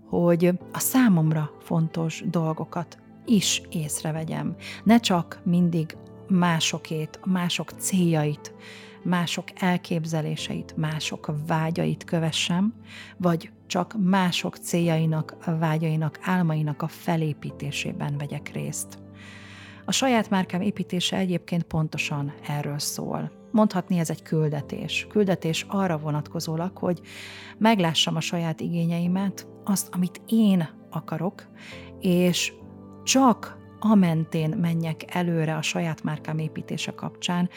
hogy 0.08 0.46
a 0.72 0.78
számomra 0.78 1.50
fontos 1.60 2.22
dolgokat 2.30 2.98
is 3.24 3.62
észrevegyem. 3.70 4.56
Ne 4.84 4.98
csak 4.98 5.40
mindig 5.44 5.96
másokét, 6.28 7.20
mások 7.24 7.70
céljait, 7.70 8.54
mások 9.02 9.44
elképzeléseit, 9.54 10.76
mások 10.76 11.32
vágyait 11.46 12.04
kövessem, 12.04 12.74
vagy 13.16 13.50
csak 13.66 13.94
mások 14.00 14.56
céljainak, 14.56 15.36
vágyainak, 15.58 16.18
álmainak 16.22 16.82
a 16.82 16.88
felépítésében 16.88 18.18
vegyek 18.18 18.52
részt. 18.52 18.98
A 19.84 19.92
saját 19.92 20.30
márkám 20.30 20.60
építése 20.60 21.16
egyébként 21.16 21.62
pontosan 21.62 22.32
erről 22.48 22.78
szól. 22.78 23.37
Mondhatni 23.50 23.98
ez 23.98 24.10
egy 24.10 24.22
küldetés. 24.22 25.06
Küldetés 25.10 25.66
arra 25.68 25.98
vonatkozólag, 25.98 26.78
hogy 26.78 27.00
meglássam 27.58 28.16
a 28.16 28.20
saját 28.20 28.60
igényeimet, 28.60 29.46
azt, 29.64 29.94
amit 29.94 30.20
én 30.26 30.68
akarok, 30.90 31.46
és 32.00 32.52
csak 33.02 33.56
amentén 33.80 34.56
menjek 34.56 35.14
előre 35.14 35.56
a 35.56 35.62
saját 35.62 36.02
márkám 36.02 36.38
építése 36.38 36.92
kapcsán, 36.94 37.48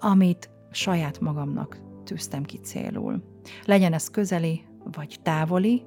amit 0.00 0.50
saját 0.70 1.20
magamnak 1.20 1.78
tűztem 2.04 2.44
ki 2.44 2.58
célul. 2.58 3.22
Legyen 3.64 3.92
ez 3.92 4.10
közeli 4.10 4.64
vagy 4.92 5.16
távoli, 5.22 5.82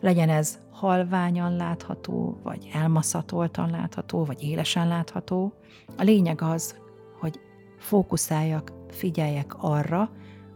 legyen 0.00 0.28
ez 0.28 0.58
halványan 0.70 1.56
látható, 1.56 2.40
vagy 2.42 2.68
elmaszatoltan 2.72 3.70
látható, 3.70 4.24
vagy 4.24 4.42
élesen 4.42 4.88
látható. 4.88 5.52
A 5.96 6.02
lényeg 6.02 6.42
az, 6.42 6.76
hogy 7.20 7.40
fókuszáljak, 7.78 8.72
figyeljek 8.90 9.54
arra, 9.58 10.10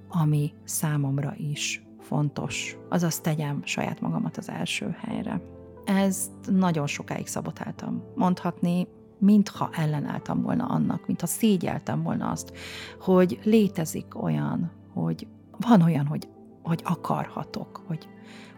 ami 0.08 0.52
számomra 0.64 1.34
is 1.36 1.82
fontos. 2.00 2.76
Azaz 2.88 3.20
tegyem 3.20 3.60
saját 3.64 4.00
magamat 4.00 4.36
az 4.36 4.48
első 4.50 4.96
helyre. 4.98 5.40
Ezt 5.84 6.30
nagyon 6.50 6.86
sokáig 6.86 7.26
szabotáltam. 7.26 8.02
Mondhatni, 8.14 8.86
mintha 9.18 9.70
ellenálltam 9.72 10.42
volna 10.42 10.64
annak, 10.64 11.06
mintha 11.06 11.26
szégyeltem 11.26 12.02
volna 12.02 12.30
azt, 12.30 12.52
hogy 13.00 13.40
létezik 13.42 14.22
olyan, 14.22 14.70
hogy 14.92 15.26
van 15.58 15.82
olyan, 15.82 16.06
hogy, 16.06 16.28
hogy 16.62 16.80
akarhatok, 16.84 17.82
hogy, 17.86 18.08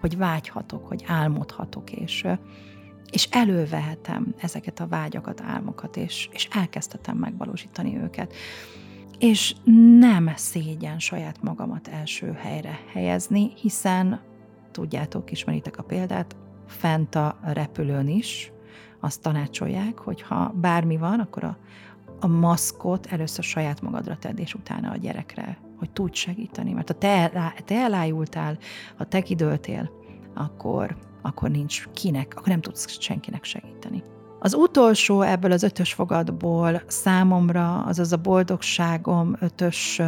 hogy 0.00 0.16
vágyhatok, 0.16 0.86
hogy 0.86 1.04
álmodhatok, 1.06 1.92
és, 1.92 2.26
és 3.10 3.28
elővehetem 3.30 4.34
ezeket 4.36 4.80
a 4.80 4.86
vágyakat, 4.86 5.40
álmokat, 5.40 5.96
és, 5.96 6.28
és 6.32 6.48
elkezdhetem 6.52 7.16
megvalósítani 7.16 7.96
őket. 7.96 8.34
És 9.18 9.54
nem 9.98 10.32
szégyen 10.36 10.98
saját 10.98 11.42
magamat 11.42 11.88
első 11.88 12.32
helyre 12.32 12.78
helyezni, 12.92 13.52
hiszen 13.56 14.20
tudjátok, 14.70 15.30
ismeritek 15.30 15.78
a 15.78 15.82
példát, 15.82 16.36
fent 16.66 17.14
a 17.14 17.38
repülőn 17.42 18.08
is, 18.08 18.52
azt 19.00 19.22
tanácsolják, 19.22 19.98
hogy 19.98 20.22
ha 20.22 20.52
bármi 20.60 20.96
van, 20.96 21.20
akkor 21.20 21.44
a, 21.44 21.58
a 22.20 22.26
maszkot 22.26 23.06
először 23.06 23.44
saját 23.44 23.80
magadra 23.80 24.16
tedd, 24.16 24.38
és 24.38 24.54
utána 24.54 24.90
a 24.90 24.96
gyerekre, 24.96 25.58
hogy 25.78 25.90
tudj 25.90 26.16
segíteni. 26.16 26.72
Mert 26.72 26.88
ha 26.88 26.94
te, 26.94 27.52
te 27.64 27.74
elájultál, 27.74 28.58
ha 28.96 29.04
te 29.04 29.20
kidőltél, 29.20 29.90
akkor, 30.34 30.96
akkor 31.22 31.50
nincs 31.50 31.88
kinek, 31.92 32.34
akkor 32.36 32.48
nem 32.48 32.60
tudsz 32.60 33.00
senkinek 33.00 33.44
segíteni. 33.44 34.02
Az 34.44 34.54
utolsó 34.54 35.22
ebből 35.22 35.52
az 35.52 35.62
ötös 35.62 35.92
fogadból 35.92 36.82
számomra, 36.86 37.82
azaz 37.82 38.12
a 38.12 38.16
boldogságom 38.16 39.36
ötös 39.40 40.00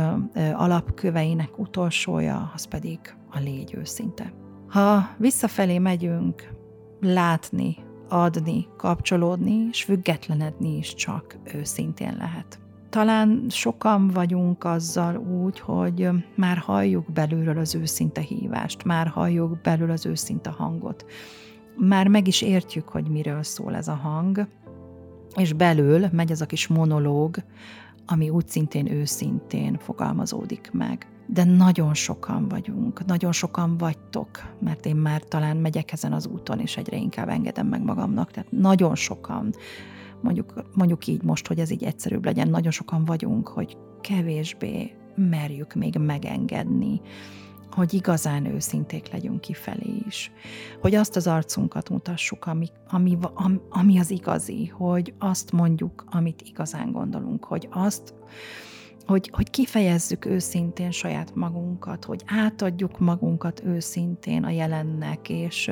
alapköveinek 0.54 1.58
utolsója, 1.58 2.50
az 2.54 2.64
pedig 2.64 2.98
a 3.30 3.38
légy 3.38 3.74
őszinte. 3.74 4.32
Ha 4.68 5.08
visszafelé 5.16 5.78
megyünk, 5.78 6.52
látni 7.00 7.76
adni, 8.08 8.66
kapcsolódni, 8.76 9.66
és 9.70 9.84
függetlenedni 9.84 10.76
is 10.76 10.94
csak 10.94 11.36
őszintén 11.54 12.16
lehet. 12.18 12.58
Talán 12.90 13.46
sokan 13.48 14.08
vagyunk 14.08 14.64
azzal 14.64 15.16
úgy, 15.16 15.60
hogy 15.60 16.08
már 16.34 16.56
halljuk 16.56 17.12
belülről 17.12 17.58
az 17.58 17.74
őszinte 17.74 18.20
hívást, 18.20 18.84
már 18.84 19.06
halljuk 19.06 19.60
belül 19.60 19.90
az 19.90 20.06
őszinte 20.06 20.50
hangot, 20.50 21.04
már 21.76 22.08
meg 22.08 22.26
is 22.26 22.42
értjük, 22.42 22.88
hogy 22.88 23.08
miről 23.08 23.42
szól 23.42 23.74
ez 23.74 23.88
a 23.88 23.94
hang, 23.94 24.46
és 25.36 25.52
belül 25.52 26.06
megy 26.12 26.30
ez 26.30 26.40
a 26.40 26.46
kis 26.46 26.66
monológ, 26.66 27.36
ami 28.06 28.28
úgy 28.28 28.48
szintén 28.48 28.92
őszintén 28.92 29.78
fogalmazódik 29.78 30.70
meg. 30.72 31.06
De 31.26 31.44
nagyon 31.44 31.94
sokan 31.94 32.48
vagyunk, 32.48 33.04
nagyon 33.04 33.32
sokan 33.32 33.76
vagytok, 33.76 34.28
mert 34.60 34.86
én 34.86 34.96
már 34.96 35.22
talán 35.22 35.56
megyek 35.56 35.92
ezen 35.92 36.12
az 36.12 36.26
úton, 36.26 36.58
és 36.60 36.76
egyre 36.76 36.96
inkább 36.96 37.28
engedem 37.28 37.66
meg 37.66 37.82
magamnak, 37.82 38.30
tehát 38.30 38.52
nagyon 38.52 38.94
sokan, 38.94 39.54
mondjuk, 40.20 40.62
mondjuk 40.74 41.06
így 41.06 41.22
most, 41.22 41.46
hogy 41.46 41.58
ez 41.58 41.70
így 41.70 41.84
egyszerűbb 41.84 42.24
legyen, 42.24 42.48
nagyon 42.48 42.70
sokan 42.70 43.04
vagyunk, 43.04 43.48
hogy 43.48 43.76
kevésbé 44.00 44.92
merjük 45.14 45.74
még 45.74 45.96
megengedni, 45.96 47.00
hogy 47.70 47.94
igazán 47.94 48.44
őszinték 48.44 49.12
legyünk 49.12 49.40
kifelé 49.40 50.02
is. 50.06 50.32
Hogy 50.80 50.94
azt 50.94 51.16
az 51.16 51.26
arcunkat 51.26 51.88
mutassuk, 51.88 52.46
ami, 52.46 52.68
ami, 52.88 53.18
ami 53.68 53.98
az 53.98 54.10
igazi, 54.10 54.66
hogy 54.66 55.14
azt 55.18 55.52
mondjuk, 55.52 56.04
amit 56.06 56.42
igazán 56.42 56.92
gondolunk, 56.92 57.44
hogy 57.44 57.68
azt, 57.70 58.14
hogy, 59.06 59.30
hogy 59.32 59.50
kifejezzük 59.50 60.24
őszintén 60.24 60.90
saját 60.90 61.34
magunkat, 61.34 62.04
hogy 62.04 62.22
átadjuk 62.26 62.98
magunkat 62.98 63.62
őszintén 63.64 64.44
a 64.44 64.50
jelennek, 64.50 65.28
és 65.28 65.70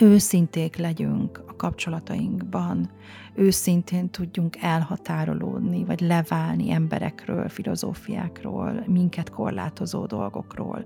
őszinték 0.00 0.76
legyünk 0.76 1.42
a 1.46 1.56
kapcsolatainkban, 1.56 2.90
őszintén 3.34 4.10
tudjunk 4.10 4.56
elhatárolódni, 4.60 5.84
vagy 5.84 6.00
leválni 6.00 6.70
emberekről, 6.70 7.48
filozófiákról, 7.48 8.84
minket 8.86 9.30
korlátozó 9.30 10.06
dolgokról. 10.06 10.84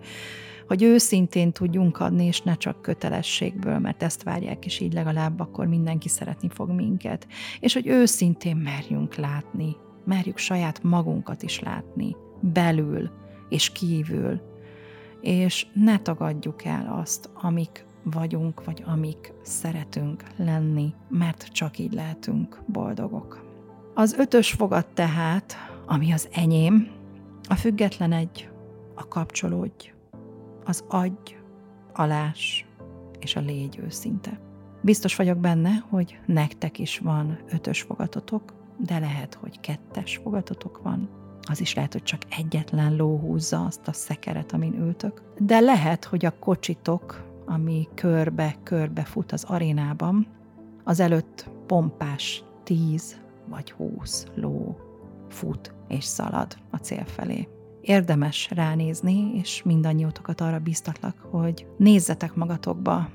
Hogy 0.66 0.83
őszintén 0.83 1.53
tudjunk 1.53 2.01
adni, 2.01 2.25
és 2.25 2.40
ne 2.42 2.55
csak 2.55 2.83
kötelességből, 2.83 3.79
mert 3.79 4.03
ezt 4.03 4.23
várják, 4.23 4.64
és 4.64 4.81
így 4.81 4.92
legalább 4.92 5.40
akkor 5.40 5.66
mindenki 5.66 6.09
szeretni 6.09 6.49
fog 6.49 6.71
minket. 6.71 7.27
És 7.61 7.75
hogy 7.75 7.87
őszintén 7.87 8.57
merjünk 8.57 9.14
látni 9.14 9.77
merjük 10.07 10.38
saját 10.38 10.83
magunkat 10.83 11.42
is 11.42 11.61
látni, 11.61 12.16
belül 12.40 13.11
és 13.49 13.71
kívül, 13.71 14.40
és 15.21 15.66
ne 15.73 15.99
tagadjuk 15.99 16.64
el 16.64 16.99
azt, 17.01 17.31
amik 17.35 17.86
vagyunk, 18.11 18.64
vagy 18.64 18.83
amik 18.87 19.33
szeretünk 19.42 20.25
lenni, 20.37 20.95
mert 21.09 21.49
csak 21.53 21.79
így 21.79 21.92
lehetünk 21.92 22.62
boldogok. 22.66 23.45
Az 23.95 24.12
ötös 24.12 24.51
fogad 24.51 24.87
tehát, 24.87 25.57
ami 25.87 26.12
az 26.12 26.29
enyém, 26.33 26.90
a 27.49 27.55
független 27.55 28.12
egy, 28.12 28.49
a 28.95 29.09
kapcsolódj, 29.09 29.92
az 30.64 30.85
adj, 30.88 31.37
alás 31.92 32.66
és 33.21 33.37
a 33.37 33.40
légy 33.40 33.79
őszinte. 33.85 34.40
Biztos 34.81 35.16
vagyok 35.16 35.38
benne, 35.38 35.85
hogy 35.88 36.19
nektek 36.27 36.79
is 36.79 36.99
van 36.99 37.38
ötös 37.51 37.83
fogatotok, 37.83 38.53
de 38.77 38.99
lehet, 38.99 39.35
hogy 39.35 39.61
kettes 39.61 40.16
fogatotok 40.23 40.83
van, 40.83 41.09
az 41.49 41.61
is 41.61 41.75
lehet, 41.75 41.92
hogy 41.92 42.03
csak 42.03 42.23
egyetlen 42.38 42.97
ló 42.97 43.19
húzza 43.19 43.64
azt 43.64 43.88
a 43.88 43.92
szekeret, 43.92 44.53
amin 44.53 44.75
ültök. 44.75 45.23
De 45.38 45.61
lehet, 45.61 46.05
hogy 46.05 46.25
a 46.25 46.38
kocsitok, 46.38 47.25
ami 47.47 47.89
körbe-körbe 47.95 49.05
fut 49.05 49.33
az 49.33 49.45
arénában, 49.45 50.27
az 50.85 51.01
előtt 51.01 51.51
pompás 51.67 52.45
tíz 52.63 53.21
vagy 53.49 53.71
húsz 53.71 54.27
ló 54.35 54.77
fut 55.29 55.75
és 55.89 56.05
szalad 56.05 56.57
a 56.71 56.77
cél 56.77 57.05
felé. 57.05 57.49
Érdemes 57.81 58.51
ránézni, 58.51 59.31
és 59.35 59.63
mindannyiótokat 59.63 60.41
arra 60.41 60.59
biztatlak, 60.59 61.19
hogy 61.31 61.67
nézzetek 61.77 62.35
magatokba, 62.35 63.09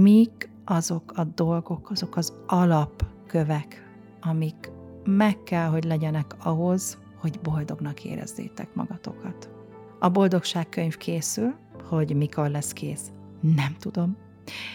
mik 0.00 0.50
azok 0.64 1.12
a 1.16 1.24
dolgok, 1.24 1.90
azok 1.90 2.16
az 2.16 2.32
alapkövek, 2.46 3.88
amik 4.20 4.70
meg 5.04 5.42
kell, 5.42 5.68
hogy 5.68 5.84
legyenek 5.84 6.34
ahhoz, 6.42 6.98
hogy 7.16 7.40
boldognak 7.40 8.04
érezzétek 8.04 8.74
magatokat. 8.74 9.50
A 9.98 10.08
boldogságkönyv 10.08 10.96
készül, 10.96 11.54
hogy 11.88 12.16
mikor 12.16 12.50
lesz 12.50 12.72
kész, 12.72 13.12
nem 13.54 13.76
tudom. 13.78 14.16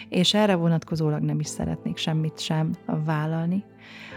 És 0.08 0.34
erre 0.34 0.54
vonatkozólag 0.54 1.22
nem 1.22 1.40
is 1.40 1.46
szeretnék 1.46 1.96
semmit 1.96 2.38
sem 2.38 2.70
vállalni. 3.04 3.64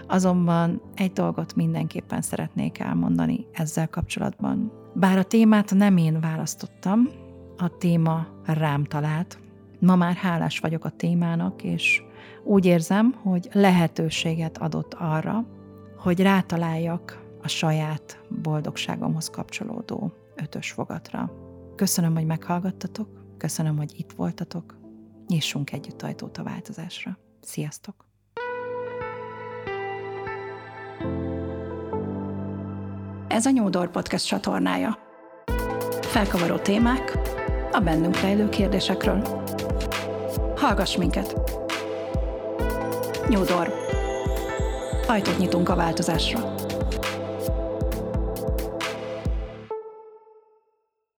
Azonban 0.08 0.82
egy 0.96 1.12
dolgot 1.12 1.56
mindenképpen 1.56 2.22
szeretnék 2.22 2.80
elmondani 2.80 3.46
ezzel 3.52 3.88
kapcsolatban. 3.88 4.72
Bár 4.94 5.18
a 5.18 5.24
témát 5.24 5.74
nem 5.74 5.98
én 5.98 6.20
választottam, 6.20 7.10
a 7.58 7.78
téma 7.78 8.28
rám 8.46 8.84
talált. 8.84 9.40
Ma 9.80 9.96
már 9.96 10.16
hálás 10.16 10.60
vagyok 10.60 10.86
a 10.86 10.90
témának, 10.90 11.64
és 11.64 12.04
úgy 12.44 12.66
érzem, 12.66 13.14
hogy 13.22 13.50
lehetőséget 13.52 14.58
adott 14.58 14.94
arra, 14.94 15.46
hogy 15.98 16.20
rátaláljak 16.20 17.22
a 17.42 17.48
saját 17.48 18.24
boldogságomhoz 18.42 19.30
kapcsolódó 19.30 20.12
ötös 20.36 20.72
fogatra. 20.72 21.32
Köszönöm, 21.76 22.16
hogy 22.16 22.26
meghallgattatok, 22.26 23.23
köszönöm, 23.44 23.78
hogy 23.78 23.94
itt 23.98 24.12
voltatok, 24.12 24.78
nyissunk 25.28 25.72
együtt 25.72 26.02
ajtót 26.02 26.38
a 26.38 26.44
változásra. 26.44 27.18
Sziasztok! 27.42 28.06
Ez 33.28 33.46
a 33.46 33.50
Nyúdor 33.50 33.92
Podcast 33.92 34.28
csatornája. 34.28 34.98
Felkavaró 36.02 36.58
témák 36.58 37.18
a 37.72 37.80
bennünk 37.80 38.20
rejlő 38.20 38.50
kérdésekről. 38.50 39.22
Hallgass 40.56 40.98
minket! 40.98 41.36
Nyúdor. 43.28 43.74
Ajtót 45.08 45.38
nyitunk 45.38 45.70
a 45.70 45.76
változásra. 45.76 46.53